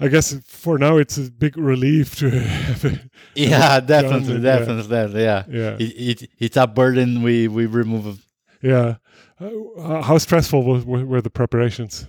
[0.00, 3.00] I guess for now it's a big relief to have it.
[3.34, 4.58] yeah, done definitely, and, yeah.
[4.58, 5.44] definitely, definitely, yeah.
[5.48, 8.26] Yeah, It, it, it's a burden we, we remove.
[8.62, 8.96] yeah.
[9.40, 12.06] Uh, how stressful were, were the preparations?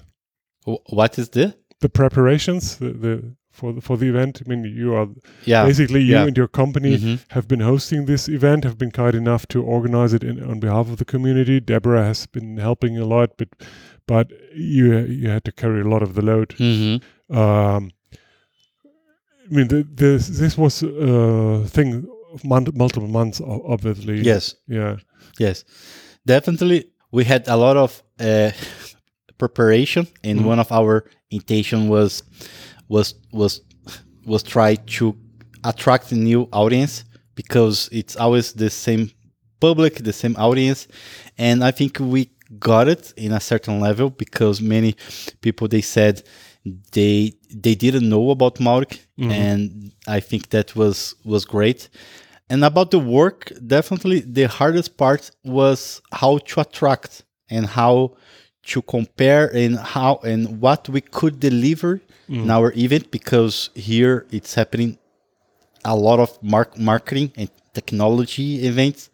[0.65, 1.55] What is the?
[1.81, 4.41] The preparations, the, the for the, for the event.
[4.45, 5.07] I mean, you are
[5.45, 5.65] Yeah.
[5.67, 6.27] basically you yeah.
[6.27, 7.17] and your company Mhm.
[7.29, 10.89] have been hosting this event, have been kind enough to organize it in, on behalf
[10.91, 11.59] of the community.
[11.61, 13.47] Deborah has been helping a lot, but
[14.07, 14.85] but you
[15.21, 16.53] you had to carry a lot of the load.
[16.57, 16.95] hmm
[17.29, 17.91] Um,
[19.49, 22.05] I mean, the, this this was a thing
[22.73, 23.41] multiple months,
[23.73, 24.21] obviously.
[24.21, 24.97] Yes, Yeah.
[25.39, 25.65] yes,
[26.25, 26.83] definitely.
[27.11, 28.51] We had a lot of uh,
[29.37, 30.45] preparation, and Mhm.
[30.45, 32.23] one of our intention was
[32.87, 33.61] was was
[34.25, 35.15] was try to
[35.63, 37.05] attract a new audience
[37.35, 39.11] because it's always the same
[39.59, 40.87] public, the same audience,
[41.37, 42.29] and I think we
[42.59, 44.95] got it in a certain level because many
[45.41, 46.23] people they said
[46.91, 49.31] they they didn't know about Mautic, mm-hmm.
[49.31, 51.89] and I think that was was great.
[52.49, 58.17] And about the work, definitely the hardest part was how to attract and how
[58.71, 64.55] to compare and how and what we could deliver in our event because here it's
[64.55, 64.97] happening
[65.83, 69.09] a lot of mark marketing and technology events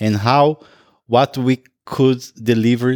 [0.00, 0.58] and how
[1.06, 2.90] what we could deliver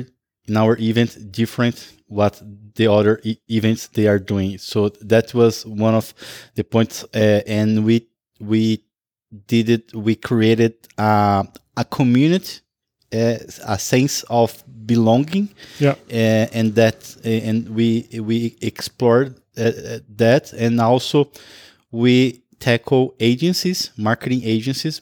[0.49, 1.77] in our event different
[2.09, 2.43] what
[2.75, 4.59] the other e- events they are doing.
[4.59, 6.13] So that was one of
[6.57, 8.09] the points uh, and we
[8.41, 8.83] we
[9.47, 11.45] did it we created uh,
[11.77, 12.61] a community
[13.13, 15.49] a sense of belonging
[15.79, 15.95] Yeah.
[16.11, 21.31] uh, and that uh, and we we explored uh, uh, that and also
[21.91, 25.01] we tackle agencies marketing agencies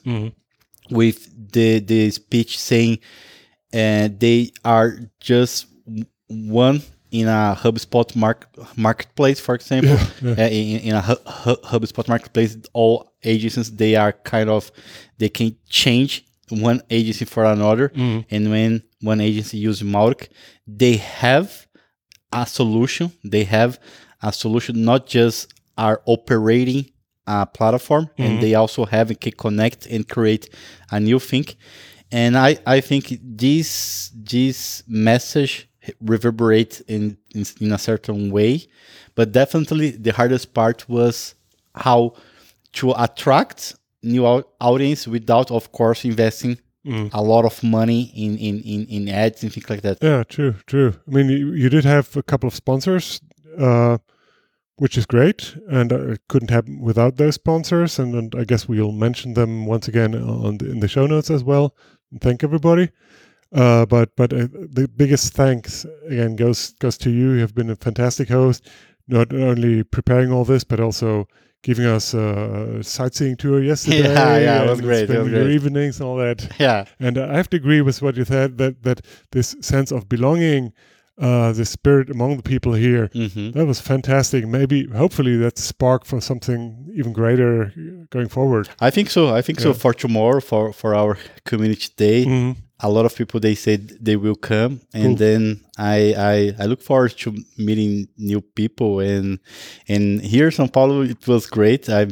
[0.89, 2.99] with the the speech saying
[3.73, 5.67] uh, they are just
[6.27, 6.81] one
[7.11, 9.97] in a HubSpot mark, marketplace, for example.
[10.23, 14.71] Uh, in, in a Hu- Hu- HubSpot marketplace, all agencies they are kind of
[15.17, 18.21] they can change one agency for another, mm-hmm.
[18.29, 20.29] and when one agency uses Mautic,
[20.67, 21.67] they have
[22.31, 23.11] a solution.
[23.23, 23.79] They have
[24.21, 26.91] a solution, not just are operating
[27.25, 28.41] a platform, and mm-hmm.
[28.41, 30.49] they also have can connect and create
[30.91, 31.45] a new thing.
[32.11, 35.69] And I, I think this this message
[36.01, 38.67] reverberates in, in in a certain way,
[39.15, 41.35] but definitely the hardest part was
[41.75, 42.15] how
[42.73, 44.25] to attract new
[44.59, 46.59] audience without, of course, investing
[47.13, 49.99] a lot of money in, in, in, in ads and things like that.
[50.01, 50.93] Yeah, true, true.
[51.07, 53.21] I mean, you, you did have a couple of sponsors,
[53.59, 53.99] uh,
[54.77, 57.99] which is great, and uh, it couldn't happen without those sponsors.
[57.99, 61.29] And, and I guess we'll mention them once again on the, in the show notes
[61.29, 61.75] as well.
[62.11, 62.89] And thank everybody.
[63.51, 67.31] Uh, but but uh, the biggest thanks again goes goes to you.
[67.31, 68.67] You have been a fantastic host,
[69.09, 71.27] not only preparing all this, but also
[71.61, 74.03] giving us a sightseeing tour yesterday.
[74.13, 76.47] Yeah, yeah, it was and great, it was spending your evenings and all that.
[76.59, 76.85] Yeah.
[76.99, 79.01] And I have to agree with what you said that that
[79.31, 80.71] this sense of belonging,
[81.17, 84.47] uh, the spirit among the people here, hmm that was fantastic.
[84.47, 87.73] Maybe, hopefully, that's spark for something even greater
[88.09, 88.69] going forward.
[88.79, 89.35] I think so.
[89.37, 89.73] I think so.
[89.73, 92.55] For tomorrow, for for our community day, Mhm.
[92.81, 95.15] A lot of people they said they will come, and Cool.
[95.15, 98.99] then I, I I look forward to meeting new people.
[99.01, 99.39] And
[99.87, 101.89] and here in São Paulo, it was great.
[101.89, 102.11] I'm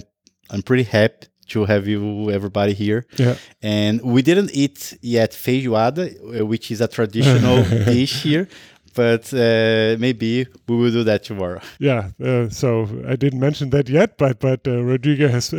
[0.49, 3.05] I'm pretty happy to have you everybody here.
[3.17, 3.35] Yeah.
[3.61, 6.03] And we didn't eat yet feijoada,
[6.41, 8.47] uh, which is a traditional dish here.
[8.93, 11.61] But uh, maybe we will do that tomorrow.
[11.79, 12.09] Yeah.
[12.19, 15.53] Uh, so I didn't mention that yet, but but uh, Rodrigo has.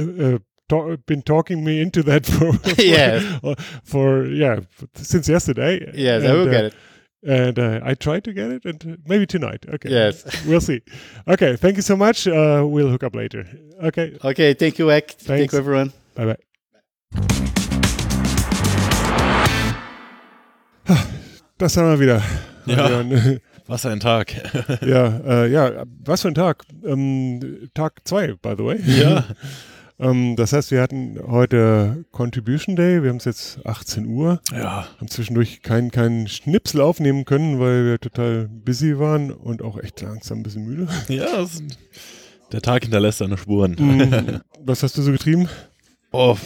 [0.71, 3.23] Uh, ta- been talking me into that for, for Yes.
[3.85, 4.61] for yeah
[4.95, 6.75] since yesterday Yes, I And, will uh, get it.
[7.23, 9.65] and uh, I tried to get it, and uh, maybe tonight.
[9.75, 9.91] Okay.
[9.91, 10.25] Yes.
[10.47, 10.81] we'll see.
[11.27, 12.27] Okay, thank you so much.
[12.29, 13.45] Uh, we'll hook up later.
[13.83, 15.17] Okay, Okay, thank you, Ek.
[15.19, 15.93] Thank you, everyone.
[16.15, 16.37] bye bye.
[21.59, 22.23] Das haben wir wieder.
[22.67, 22.85] Ja.
[22.85, 23.41] Adrian.
[23.67, 24.33] Was ein Tag.
[24.81, 26.65] ja, äh, ja, was für ein Tag.
[26.87, 28.79] Ähm, Tag 2, by the way.
[28.87, 29.25] ja.
[29.99, 33.03] Ähm, das heißt, wir hatten heute Contribution Day.
[33.03, 34.41] Wir haben es jetzt 18 Uhr.
[34.53, 34.87] Ja.
[34.97, 40.01] Haben zwischendurch keinen keinen Schnipsel aufnehmen können, weil wir total busy waren und auch echt
[40.01, 40.89] langsam ein bisschen müde.
[41.09, 41.47] Ja,
[42.53, 43.77] der Tag hinterlässt seine Spuren.
[43.79, 44.41] Mhm.
[44.65, 45.49] was hast du so getrieben?
[46.13, 46.37] Oh,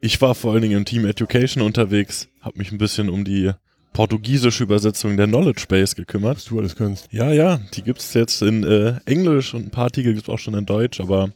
[0.00, 3.52] ich war vor allen Dingen im Team Education unterwegs, habe mich ein bisschen um die
[3.92, 6.36] portugiesische Übersetzung der Knowledge Base gekümmert.
[6.36, 7.08] Was du alles kannst.
[7.10, 10.32] Ja, ja, die gibt es jetzt in äh, Englisch und ein paar Artikel gibt es
[10.32, 11.32] auch schon in Deutsch, aber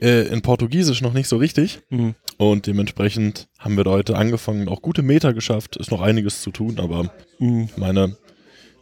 [0.00, 1.80] äh, in Portugiesisch noch nicht so richtig.
[1.90, 2.14] Mhm.
[2.38, 5.76] Und dementsprechend haben wir da heute angefangen, auch gute Meter geschafft.
[5.76, 7.68] Ist noch einiges zu tun, aber Mhm.
[7.70, 8.16] ich meine,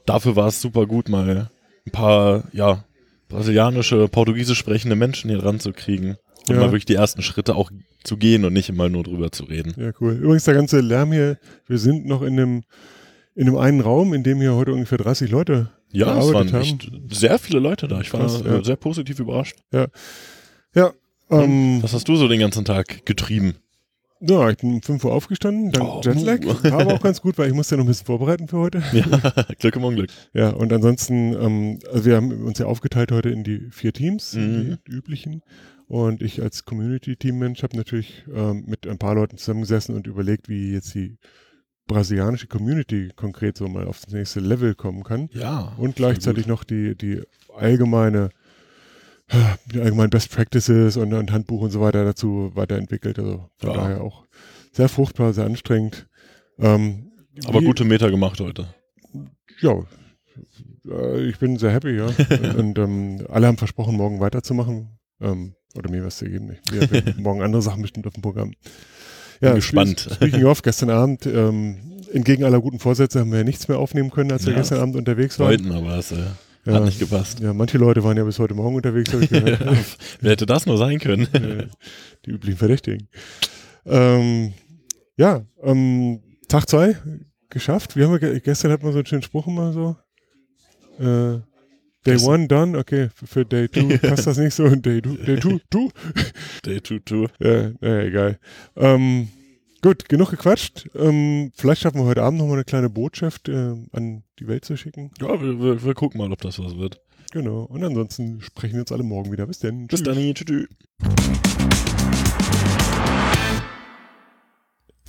[0.07, 1.51] dafür war es super gut, mal
[1.87, 2.85] ein paar, ja,
[3.29, 6.17] brasilianische, portugiesisch sprechende Menschen hier dran zu kriegen.
[6.49, 6.61] Und Ja.
[6.61, 7.71] mal wirklich die ersten Schritte auch
[8.05, 9.75] zu gehen und nicht immer nur drüber zu reden.
[9.77, 10.13] Ja, cool.
[10.15, 12.63] Übrigens, der ganze Lärm hier, wir sind noch in einem,
[13.35, 16.63] in einem einen Raum, in dem hier heute ungefähr 30 Leute Ja, es waren haben.
[16.63, 18.01] echt sehr viele Leute da.
[18.01, 18.65] Ich war Krass, äh, ja.
[18.65, 19.57] sehr positiv überrascht.
[19.73, 19.89] Ja,
[21.31, 23.55] ähm, Was hast du so den ganzen Tag getrieben?
[24.21, 26.01] ja, ich bin um 5 Uhr aufgestanden, dann Oh.
[26.03, 26.41] Jetlag.
[26.65, 28.83] War aber auch ganz gut, weil ich musste ja noch ein bisschen vorbereiten für heute.
[28.93, 29.05] Ja,
[29.61, 30.11] Glück im Unglück.
[30.35, 34.35] Ja, und ansonsten, ähm, also wir haben uns ja aufgeteilt heute in die vier Teams,
[34.35, 34.79] Mhm.
[34.89, 35.43] die, üblichen.
[35.87, 40.73] Und ich als Community-Team-Mensch habe natürlich ähm, mit ein paar Leuten zusammengesessen und überlegt, wie
[40.73, 41.17] jetzt die
[41.87, 45.31] brasilianische Community konkret so mal auf das nächste Level kommen kann.
[45.33, 45.73] Ja.
[45.79, 47.23] Und gleichzeitig noch die, die
[47.57, 48.31] allgemeine,
[49.73, 53.19] die allgemeinen Best Practices und, und Handbuch und so weiter dazu weiterentwickelt.
[53.19, 53.77] Also von Ja.
[53.77, 54.25] daher auch
[54.73, 56.07] sehr fruchtbar, sehr anstrengend.
[56.59, 57.11] Ähm,
[57.47, 58.69] Aber wie- gute Meter gemacht heute.
[59.61, 59.75] ja,
[60.91, 62.07] äh, ich bin sehr happy, ja.
[62.57, 64.99] Und ähm, alle haben versprochen, morgen weiterzumachen.
[65.21, 66.57] Ähm, oder mir was zu geben.
[66.71, 68.53] Wir haben morgen andere Sachen bestimmt auf dem Programm.
[69.41, 70.09] Bin gespannt.
[70.15, 74.11] Speaking of, gestern Abend, ähm, entgegen aller guten Vorsätze haben wir ja nichts mehr aufnehmen
[74.11, 74.59] können, als wir Ja.
[74.61, 75.49] gestern Abend unterwegs waren.
[75.51, 76.17] Wollten, aber es äh,
[76.73, 76.79] Ja.
[76.81, 77.41] hat nicht gepasst.
[77.41, 79.61] Ja, manche Leute waren ja bis heute Morgen unterwegs, habe ich gehört.
[80.21, 81.27] Wer hätte das nur sein können?
[82.27, 83.09] Die üblichen Verdächtigen.
[83.87, 84.53] Ähm,
[85.17, 86.97] ja, ähm, Tag zwei
[87.51, 87.97] geschafft.
[87.97, 89.97] Wir haben ja ge gestern hatten wir so einen schönen Spruch immer so.
[90.99, 91.41] Äh,
[92.07, 94.69] Day Gestern- one done, okay, für, für Day two passt das nicht so.
[94.69, 95.91] Day two, Day two, two.
[96.65, 97.27] Day 2 2.
[97.41, 98.39] Ja, naja, egal.
[98.77, 99.29] Ähm,
[99.83, 100.89] gut, genug gequatscht.
[100.95, 104.77] Ähm, vielleicht schaffen wir heute Abend nochmal eine kleine Botschaft äh, an die Welt zu
[104.77, 105.11] schicken.
[105.21, 107.01] Ja, wir, wir, wir gucken mal, ob das was wird.
[107.33, 107.63] Genau.
[107.65, 109.47] Und ansonsten sprechen wir uns alle morgen wieder.
[109.47, 109.87] Bis dann.
[109.87, 110.15] Bis Tschüss.
[110.15, 110.35] dann.
[110.35, 110.69] Tschüss.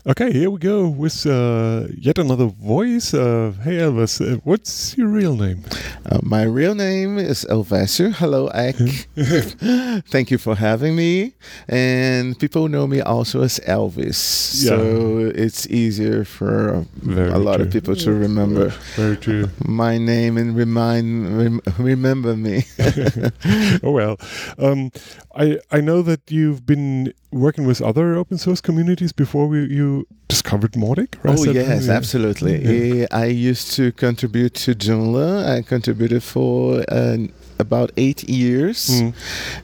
[0.07, 3.13] Okay, here we go with uh, yet another voice.
[3.13, 5.61] Uh, hey Elvis, uh, what's your real name?
[6.05, 8.13] Uh, my real name is Elvasser.
[8.13, 8.77] Hello, Ike.
[10.07, 11.33] Thank you for having me.
[11.67, 14.15] And people know me also as Elvis.
[14.15, 17.65] So it's easier for Very a lot true.
[17.65, 19.49] of people to remember Very true.
[19.65, 22.63] my name and remind rem- remember me.
[23.83, 24.17] oh well,
[24.57, 24.91] um,
[25.35, 30.07] I I know that you've been working with other open source communities before we, you
[30.27, 31.37] discovered Mautic, right?
[31.39, 32.55] Oh that- yes, absolutely.
[32.99, 33.07] Yeah.
[33.11, 35.45] I used to contribute to Joomla.
[35.57, 37.17] I contributed for uh,
[37.59, 39.13] about eight years, Mm.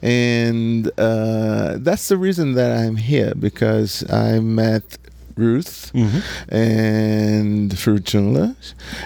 [0.03, 4.97] and uh, that's the reason that I'm here because I met
[5.37, 6.21] Ruth Mhm.
[6.49, 8.55] and through Joomla,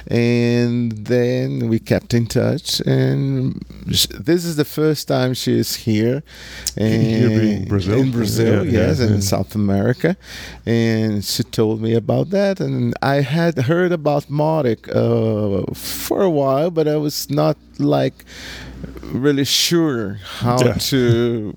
[0.07, 2.81] and then we kept in touch.
[2.85, 6.21] And sh- this is the first time she is here,
[6.77, 7.99] and Here Brazil?
[7.99, 9.21] in Brazil, Yeah, yes, yeah, and yeah.
[9.21, 10.15] South America,
[10.65, 16.29] and she told me about that, and I had heard about Mautic uh, for a
[16.29, 18.23] while, but I was not like
[19.11, 20.57] really sure how
[20.91, 21.55] to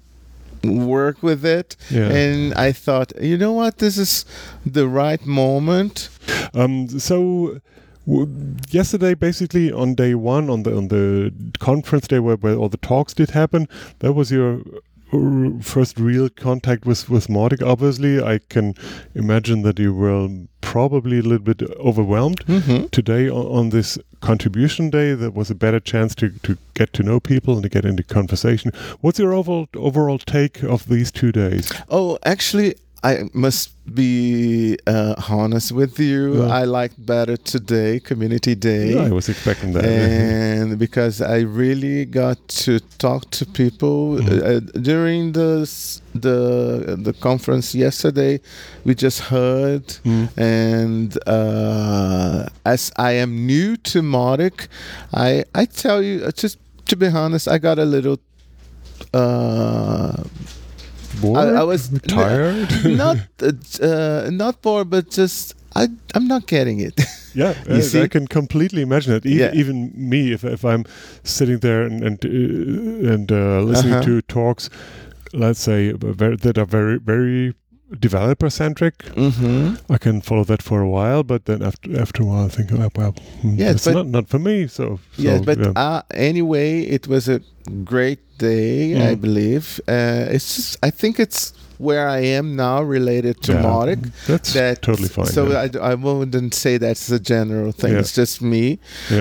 [0.64, 1.76] work with it.
[1.90, 2.08] Yeah.
[2.10, 3.78] and i thought you know what?
[3.78, 4.24] This is
[4.64, 6.08] the right moment.
[6.54, 7.60] Um, so
[8.06, 8.28] w-
[8.70, 12.76] yesterday, basically on day one, on the on the conference day where, where all the
[12.78, 13.68] talks did happen,
[14.00, 14.62] that was your
[15.60, 17.62] first real contact with with Mautic.
[17.62, 18.74] Obviously, I can
[19.14, 20.28] imagine that you were
[20.60, 22.44] probably a little bit overwhelmed.
[22.46, 22.86] mm-hmm.
[22.86, 27.02] Today on, on this contribution day, there was a better chance to, to get to
[27.02, 28.72] know people and to get into conversation.
[29.00, 31.72] What's your overall overall take of these two days?
[31.88, 36.60] oh actually i must be uh, honest with you Yeah.
[36.60, 39.84] i liked better today community day I was expecting that.
[39.84, 44.28] and because I really got to talk to people Mhm.
[44.30, 45.50] uh, during the
[46.26, 46.38] the
[47.06, 48.34] the conference yesterday,
[48.86, 50.28] we just heard, Mm.
[50.36, 54.68] and uh, as I am new to Mautic,
[55.28, 56.56] I I tell you uh, just
[56.90, 58.18] to be honest, I got a little.
[61.20, 61.38] Bored?
[61.56, 62.68] I was tired.
[62.84, 63.52] not uh,
[63.82, 67.00] uh, not bored, but just I I'm not getting it.
[67.34, 68.02] Yeah, I?
[68.02, 69.24] I can completely imagine it.
[69.24, 69.60] Even, Yeah.
[69.60, 70.84] even me, if, if I'm
[71.24, 74.04] sitting there and and, uh, and uh, listening Uh-huh.
[74.04, 74.68] to talks,
[75.32, 75.92] let's say
[76.42, 77.54] that are very very
[78.00, 79.74] developer centric, mm-hmm.
[79.92, 81.22] I can follow that for a while.
[81.22, 84.28] But then after after a while, I think, oh, well, hmm, Yeah, it's not not
[84.28, 84.66] for me.
[84.68, 85.72] So, so Yes, but yeah.
[85.76, 87.40] uh, anyway, it was a
[87.84, 89.20] great day, I Mm.
[89.26, 89.66] believe.
[89.88, 91.52] Uh, it's just, I think it's
[91.82, 94.00] where I am now related to Yeah, Mautic.
[94.28, 95.26] that's That totally fine.
[95.26, 95.66] So yeah.
[95.82, 97.92] I, I wouldn't say that's a general thing.
[97.92, 97.98] Yeah.
[98.00, 98.78] It's just me,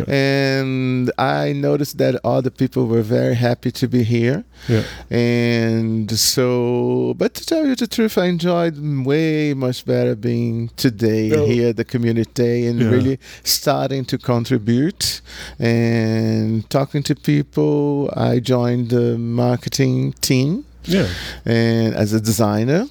[0.07, 4.43] and I noticed that other people were very happy to be here.
[4.69, 4.83] yeah.
[5.09, 11.29] And so, but to tell you the truth, I enjoyed way much better being today
[11.47, 15.21] here at the community and really starting to contribute
[15.59, 18.09] and talking to people.
[18.15, 21.07] I joined the marketing team yeah.
[21.45, 22.87] and as a designer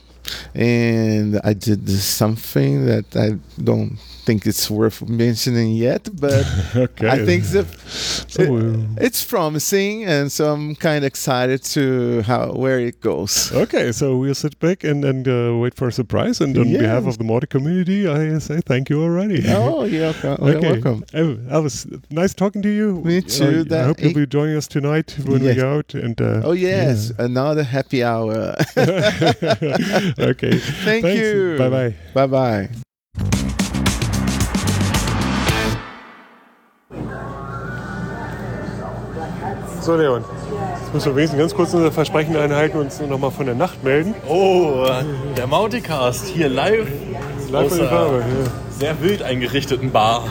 [0.55, 6.45] and I did something that I don't think it's worth mentioning yet, but
[6.77, 7.09] Okay.
[7.09, 8.43] I think the, so.
[8.57, 13.51] Uh, it's promising, and so I'm kind of excited to how where it goes.
[13.53, 16.41] Okay, so we'll sit back and, and uh, wait for a surprise.
[16.41, 16.81] And on Yeah.
[16.81, 19.43] behalf of the Mautic community, I say thank you already.
[19.49, 20.47] Oh, you're welcome.
[20.47, 21.05] You're welcome.
[21.15, 23.01] I, I was nice talking to you.
[23.05, 25.57] Me too, Uh, I hope you'll be joining us tonight when Yes.
[25.57, 25.95] we go out.
[25.95, 28.55] And uh, Oh yes, another happy hour.
[28.77, 30.59] okay.
[30.85, 31.21] Thank Thanks.
[31.21, 31.57] you.
[31.59, 31.95] Bye bye.
[32.15, 32.90] Bye bye.
[39.81, 40.25] So, Leon.
[40.83, 43.83] Jetzt müssen wir wenigstens ganz kurz unser Versprechen einhalten und uns nochmal von der Nacht
[43.85, 44.15] melden.
[44.29, 44.87] Oh,
[45.37, 46.89] der Mauticast hier live.
[47.51, 48.23] Live in Farbe.
[48.79, 50.25] sehr wild eingerichteten Bar.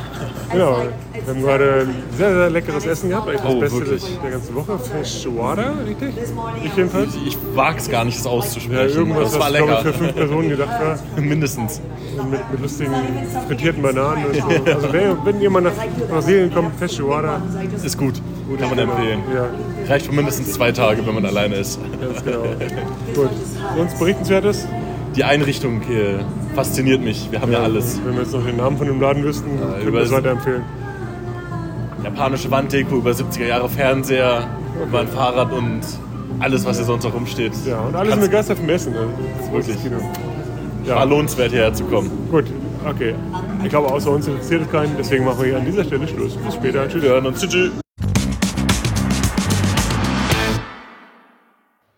[0.52, 0.78] Genau.
[1.14, 3.28] Wir haben gerade ein sehr, sehr leckeres Essen gehabt.
[3.30, 4.02] Eigentlich das Oh, Beste wirklich?
[4.04, 4.80] des- der ganzen Woche.
[4.80, 6.10] Feijoada, richtig?
[6.64, 7.10] Ich jedenfalls.
[7.26, 8.90] Ich wage es gar nicht, es auszusprechen.
[8.90, 9.94] Ja, irgendwas, das war was glaube ich, lecker.
[9.94, 11.00] für fünf Personen gedacht war.
[11.22, 11.82] Mindestens.
[12.32, 12.94] Mit, mit lustigen
[13.48, 14.48] frittierten Bananen und so.
[14.74, 15.74] Also wer, wenn jemand nach
[16.10, 17.42] Brasilien kommt, Feijoada.
[17.84, 18.16] Ist gut.
[18.60, 19.20] Kann man empfehlen.
[19.34, 19.46] Ja,
[19.88, 21.80] Reicht für mindestens zwei Tage, wenn man alleine ist.
[22.02, 22.44] ganz genau.
[23.14, 23.30] Gut.
[23.78, 24.68] Sonst berichtenswertes?
[25.16, 26.20] Die Einrichtung äh,
[26.56, 27.28] fasziniert mich.
[27.32, 28.00] Wir haben ja, alles.
[28.06, 30.62] Wenn wir jetzt noch den Namen von dem Laden wüssten, könnten wir über- es weiterempfehlen.
[32.04, 34.48] Japanische Wanddeko, über 70er Jahre Fernseher,
[34.88, 35.82] über ein Fahrrad und
[36.40, 37.52] alles, was hier sonst noch rumsteht.
[37.66, 38.94] Ja, und alle sind Kannst- begeistert vom Essen.
[38.96, 39.84] Also, das ist Wirklich.
[39.84, 39.98] Kino.
[40.86, 42.10] War lohnenswert, hierher zu kommen.
[42.32, 42.46] Gut,
[42.90, 43.14] okay.
[43.64, 46.36] Ich glaube, außer uns interessiert es keinen, deswegen machen wir hier an dieser Stelle Schluss.
[46.38, 46.88] Bis später.
[46.88, 47.02] Tschüss.
[47.04, 47.42] Wir hören uns.
[47.42, 47.72] Tschüss.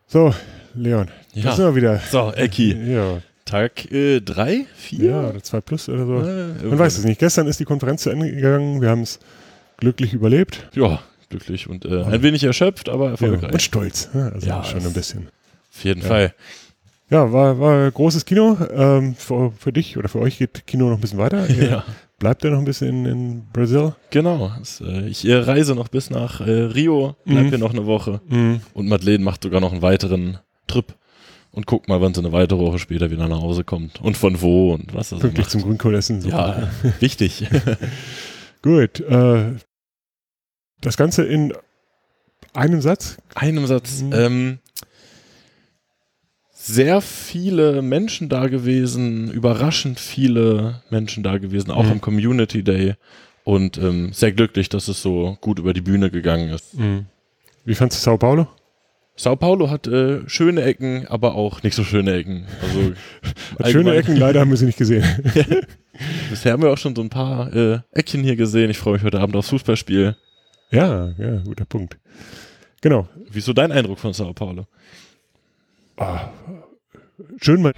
[0.08, 0.34] So,
[0.76, 1.44] Leon, Ja.
[1.44, 2.00] da sind wir wieder.
[2.12, 2.76] So, Ecki.
[2.94, 5.06] Ja, Tag 3, 4?
[5.06, 6.12] ja, oder 2 plus oder so.
[6.14, 6.80] Man irgendwann.
[6.80, 7.20] weiß es nicht.
[7.20, 8.82] Gestern ist die Konferenz zu Ende gegangen.
[8.82, 9.20] Wir haben es
[9.78, 10.70] glücklich überlebt.
[10.74, 11.00] Ja,
[11.30, 13.54] glücklich und äh, ein wenig erschöpft, aber Ja, erfolgreich.
[13.54, 14.10] und stolz.
[14.14, 15.28] Ja, Also Ja, schon das- ein bisschen.
[15.74, 16.34] Auf jeden Fall.
[17.10, 18.58] Ja, war, war großes Kino.
[18.74, 21.50] Ähm, für, für dich oder für euch geht Kino noch ein bisschen weiter.
[21.50, 21.84] Ihr Ja.
[22.20, 23.94] Bleibt ihr noch ein bisschen in, in Brasil?
[24.12, 24.52] Genau.
[24.60, 27.50] Das, äh, ich äh, reise noch bis nach äh, Rio, bleib Mhm.
[27.50, 28.22] hier noch eine Woche.
[28.30, 28.62] Mhm.
[28.76, 30.94] Und Madeleine macht sogar noch einen weiteren Trip.
[31.54, 34.00] Und guckt mal, wann sie eine weitere Woche später wieder nach Hause kommt.
[34.02, 35.52] Und von wo und was das Pünktlich macht.
[35.52, 36.22] zum Grünkohlessen.
[36.28, 36.70] Ja,
[37.02, 37.46] wichtig.
[38.62, 39.02] Gut.
[39.02, 39.56] Äh,
[40.80, 41.54] das Ganze in
[42.54, 43.18] einem Satz.
[43.36, 44.02] einem Satz.
[44.02, 44.14] Mhm.
[44.14, 44.60] Ähm,
[46.54, 51.92] sehr viele Menschen da gewesen, überraschend viele Menschen da gewesen, auch Mhm.
[51.92, 52.96] am Community Day.
[53.44, 56.76] Und ähm, sehr glücklich, dass es so gut über die Bühne gegangen ist.
[57.66, 58.48] Wie fandst du Sao Paulo?
[59.22, 62.48] Sao Paulo hat äh, schöne Ecken, aber auch nicht so schöne Ecken.
[62.60, 62.94] Also
[63.72, 65.04] schöne Ecken, leider haben wir sie nicht gesehen.
[66.32, 68.72] Bisher haben wir auch schon so ein paar äh, Eckchen hier gesehen.
[68.72, 70.16] Ich freue mich heute Abend aufs Fußballspiel.
[70.72, 72.00] ja, ja, guter Punkt.
[72.82, 73.08] Genau.
[73.30, 74.66] Wie ist so dein Eindruck von Sao Paulo?
[77.40, 77.74] Schön mal.